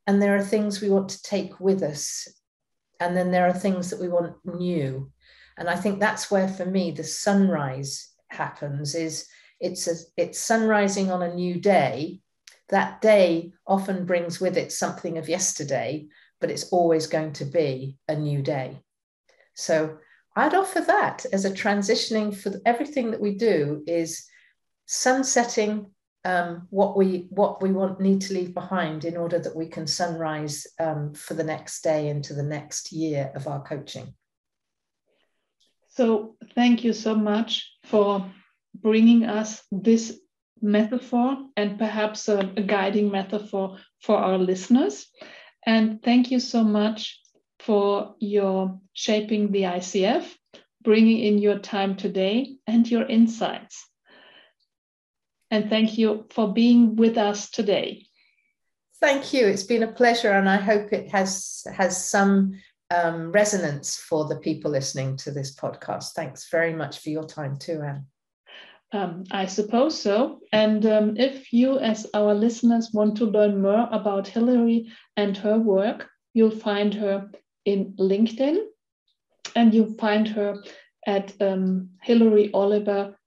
and 0.06 0.22
there 0.22 0.36
are 0.36 0.42
things 0.42 0.80
we 0.80 0.88
want 0.88 1.08
to 1.08 1.22
take 1.22 1.58
with 1.58 1.82
us 1.82 2.28
and 3.00 3.16
then 3.16 3.30
there 3.30 3.46
are 3.46 3.52
things 3.52 3.90
that 3.90 4.00
we 4.00 4.08
want 4.08 4.36
new. 4.44 5.10
And 5.56 5.68
i 5.68 5.76
think 5.76 5.98
that's 5.98 6.30
where 6.30 6.48
for 6.48 6.64
me 6.64 6.90
the 6.90 7.04
sunrise 7.04 8.10
happens 8.28 8.94
is 8.94 9.26
it's 9.60 9.88
a, 9.88 9.94
it's 10.16 10.40
sunrising 10.40 11.12
on 11.12 11.22
a 11.22 11.34
new 11.34 11.60
day. 11.60 12.20
That 12.68 13.00
day 13.00 13.52
often 13.66 14.06
brings 14.06 14.40
with 14.40 14.56
it 14.56 14.72
something 14.72 15.18
of 15.18 15.28
yesterday 15.28 16.06
but 16.40 16.50
it's 16.50 16.70
always 16.70 17.08
going 17.08 17.32
to 17.32 17.44
be 17.44 17.98
a 18.08 18.14
new 18.14 18.42
day. 18.42 18.80
So 19.54 19.98
i'd 20.36 20.54
offer 20.54 20.80
that 20.80 21.26
as 21.32 21.44
a 21.44 21.50
transitioning 21.50 22.36
for 22.36 22.52
everything 22.64 23.10
that 23.10 23.20
we 23.20 23.34
do 23.34 23.82
is 23.86 24.24
sunsetting 24.86 25.90
um, 26.28 26.66
what 26.68 26.94
we 26.94 27.26
what 27.30 27.62
we 27.62 27.72
want 27.72 28.00
need 28.00 28.20
to 28.20 28.34
leave 28.34 28.52
behind 28.52 29.06
in 29.06 29.16
order 29.16 29.38
that 29.38 29.56
we 29.56 29.66
can 29.66 29.86
sunrise 29.86 30.66
um, 30.78 31.14
for 31.14 31.32
the 31.32 31.44
next 31.44 31.80
day 31.82 32.08
into 32.08 32.34
the 32.34 32.42
next 32.42 32.92
year 32.92 33.32
of 33.34 33.46
our 33.46 33.62
coaching. 33.62 34.12
So 35.88 36.36
thank 36.54 36.84
you 36.84 36.92
so 36.92 37.14
much 37.14 37.72
for 37.84 38.30
bringing 38.74 39.24
us 39.24 39.62
this 39.72 40.20
metaphor 40.60 41.38
and 41.56 41.78
perhaps 41.78 42.28
a, 42.28 42.40
a 42.56 42.62
guiding 42.62 43.10
metaphor 43.10 43.78
for 44.02 44.18
our 44.18 44.36
listeners. 44.36 45.06
And 45.64 46.02
thank 46.02 46.30
you 46.30 46.40
so 46.40 46.62
much 46.62 47.18
for 47.58 48.14
your 48.20 48.78
shaping 48.92 49.50
the 49.50 49.62
ICF, 49.62 50.26
bringing 50.82 51.20
in 51.20 51.38
your 51.38 51.58
time 51.58 51.96
today 51.96 52.56
and 52.66 52.88
your 52.88 53.06
insights 53.06 53.87
and 55.50 55.68
thank 55.68 55.98
you 55.98 56.26
for 56.30 56.52
being 56.52 56.96
with 56.96 57.16
us 57.16 57.50
today. 57.50 58.06
Thank 59.00 59.32
you. 59.32 59.46
It's 59.46 59.62
been 59.62 59.84
a 59.84 59.92
pleasure, 59.92 60.32
and 60.32 60.48
I 60.48 60.56
hope 60.56 60.92
it 60.92 61.10
has 61.10 61.64
has 61.72 62.04
some 62.04 62.58
um, 62.90 63.30
resonance 63.32 63.96
for 63.96 64.26
the 64.26 64.36
people 64.36 64.70
listening 64.70 65.16
to 65.18 65.30
this 65.30 65.54
podcast. 65.54 66.12
Thanks 66.12 66.48
very 66.50 66.72
much 66.72 66.98
for 66.98 67.10
your 67.10 67.24
time 67.24 67.56
too, 67.56 67.82
Anne. 67.82 68.06
Um, 68.92 69.24
I 69.30 69.46
suppose 69.46 70.00
so. 70.00 70.40
And 70.52 70.86
um, 70.86 71.16
if 71.16 71.52
you, 71.52 71.78
as 71.78 72.06
our 72.14 72.34
listeners, 72.34 72.90
want 72.92 73.16
to 73.18 73.26
learn 73.26 73.60
more 73.60 73.86
about 73.92 74.28
Hilary 74.28 74.90
and 75.16 75.36
her 75.36 75.58
work, 75.58 76.08
you'll 76.32 76.50
find 76.50 76.94
her 76.94 77.30
in 77.66 77.92
LinkedIn 77.98 78.64
and 79.54 79.74
you'll 79.74 79.94
find 79.94 80.26
her 80.28 80.62
at 81.06 81.34
um, 81.40 81.90
Hilary 82.02 82.50
Oliver 82.54 83.18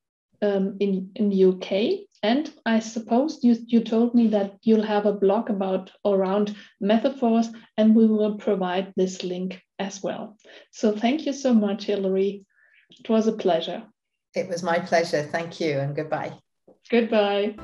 um, 0.42 0.78
in, 0.80 1.12
in 1.16 1.32
UK. 1.32 2.08
And 2.24 2.52
I 2.66 2.80
suppose 2.80 3.40
you, 3.42 3.56
you 3.66 3.84
told 3.84 4.14
me 4.14 4.28
that 4.28 4.58
you'll 4.62 4.84
have 4.84 5.06
a 5.06 5.14
blog 5.14 5.50
about 5.50 5.92
around 6.06 6.56
metaphors, 6.80 7.50
and 7.78 7.96
we 7.96 8.06
will 8.06 8.38
provide 8.38 8.94
this 8.96 9.24
link 9.24 9.60
as 9.80 10.04
well. 10.04 10.38
So 10.72 10.96
thank 10.96 11.26
you 11.26 11.34
so 11.34 11.54
much, 11.54 11.86
Hilary. 11.86 12.46
It 13.00 13.10
was 13.10 13.28
a 13.28 13.34
pleasure. 13.34 13.84
It 14.36 14.48
was 14.48 14.62
my 14.62 14.80
pleasure. 14.80 15.24
Thank 15.24 15.60
you 15.60 15.80
and 15.80 15.96
goodbye. 15.96 16.34
Goodbye. 16.90 17.56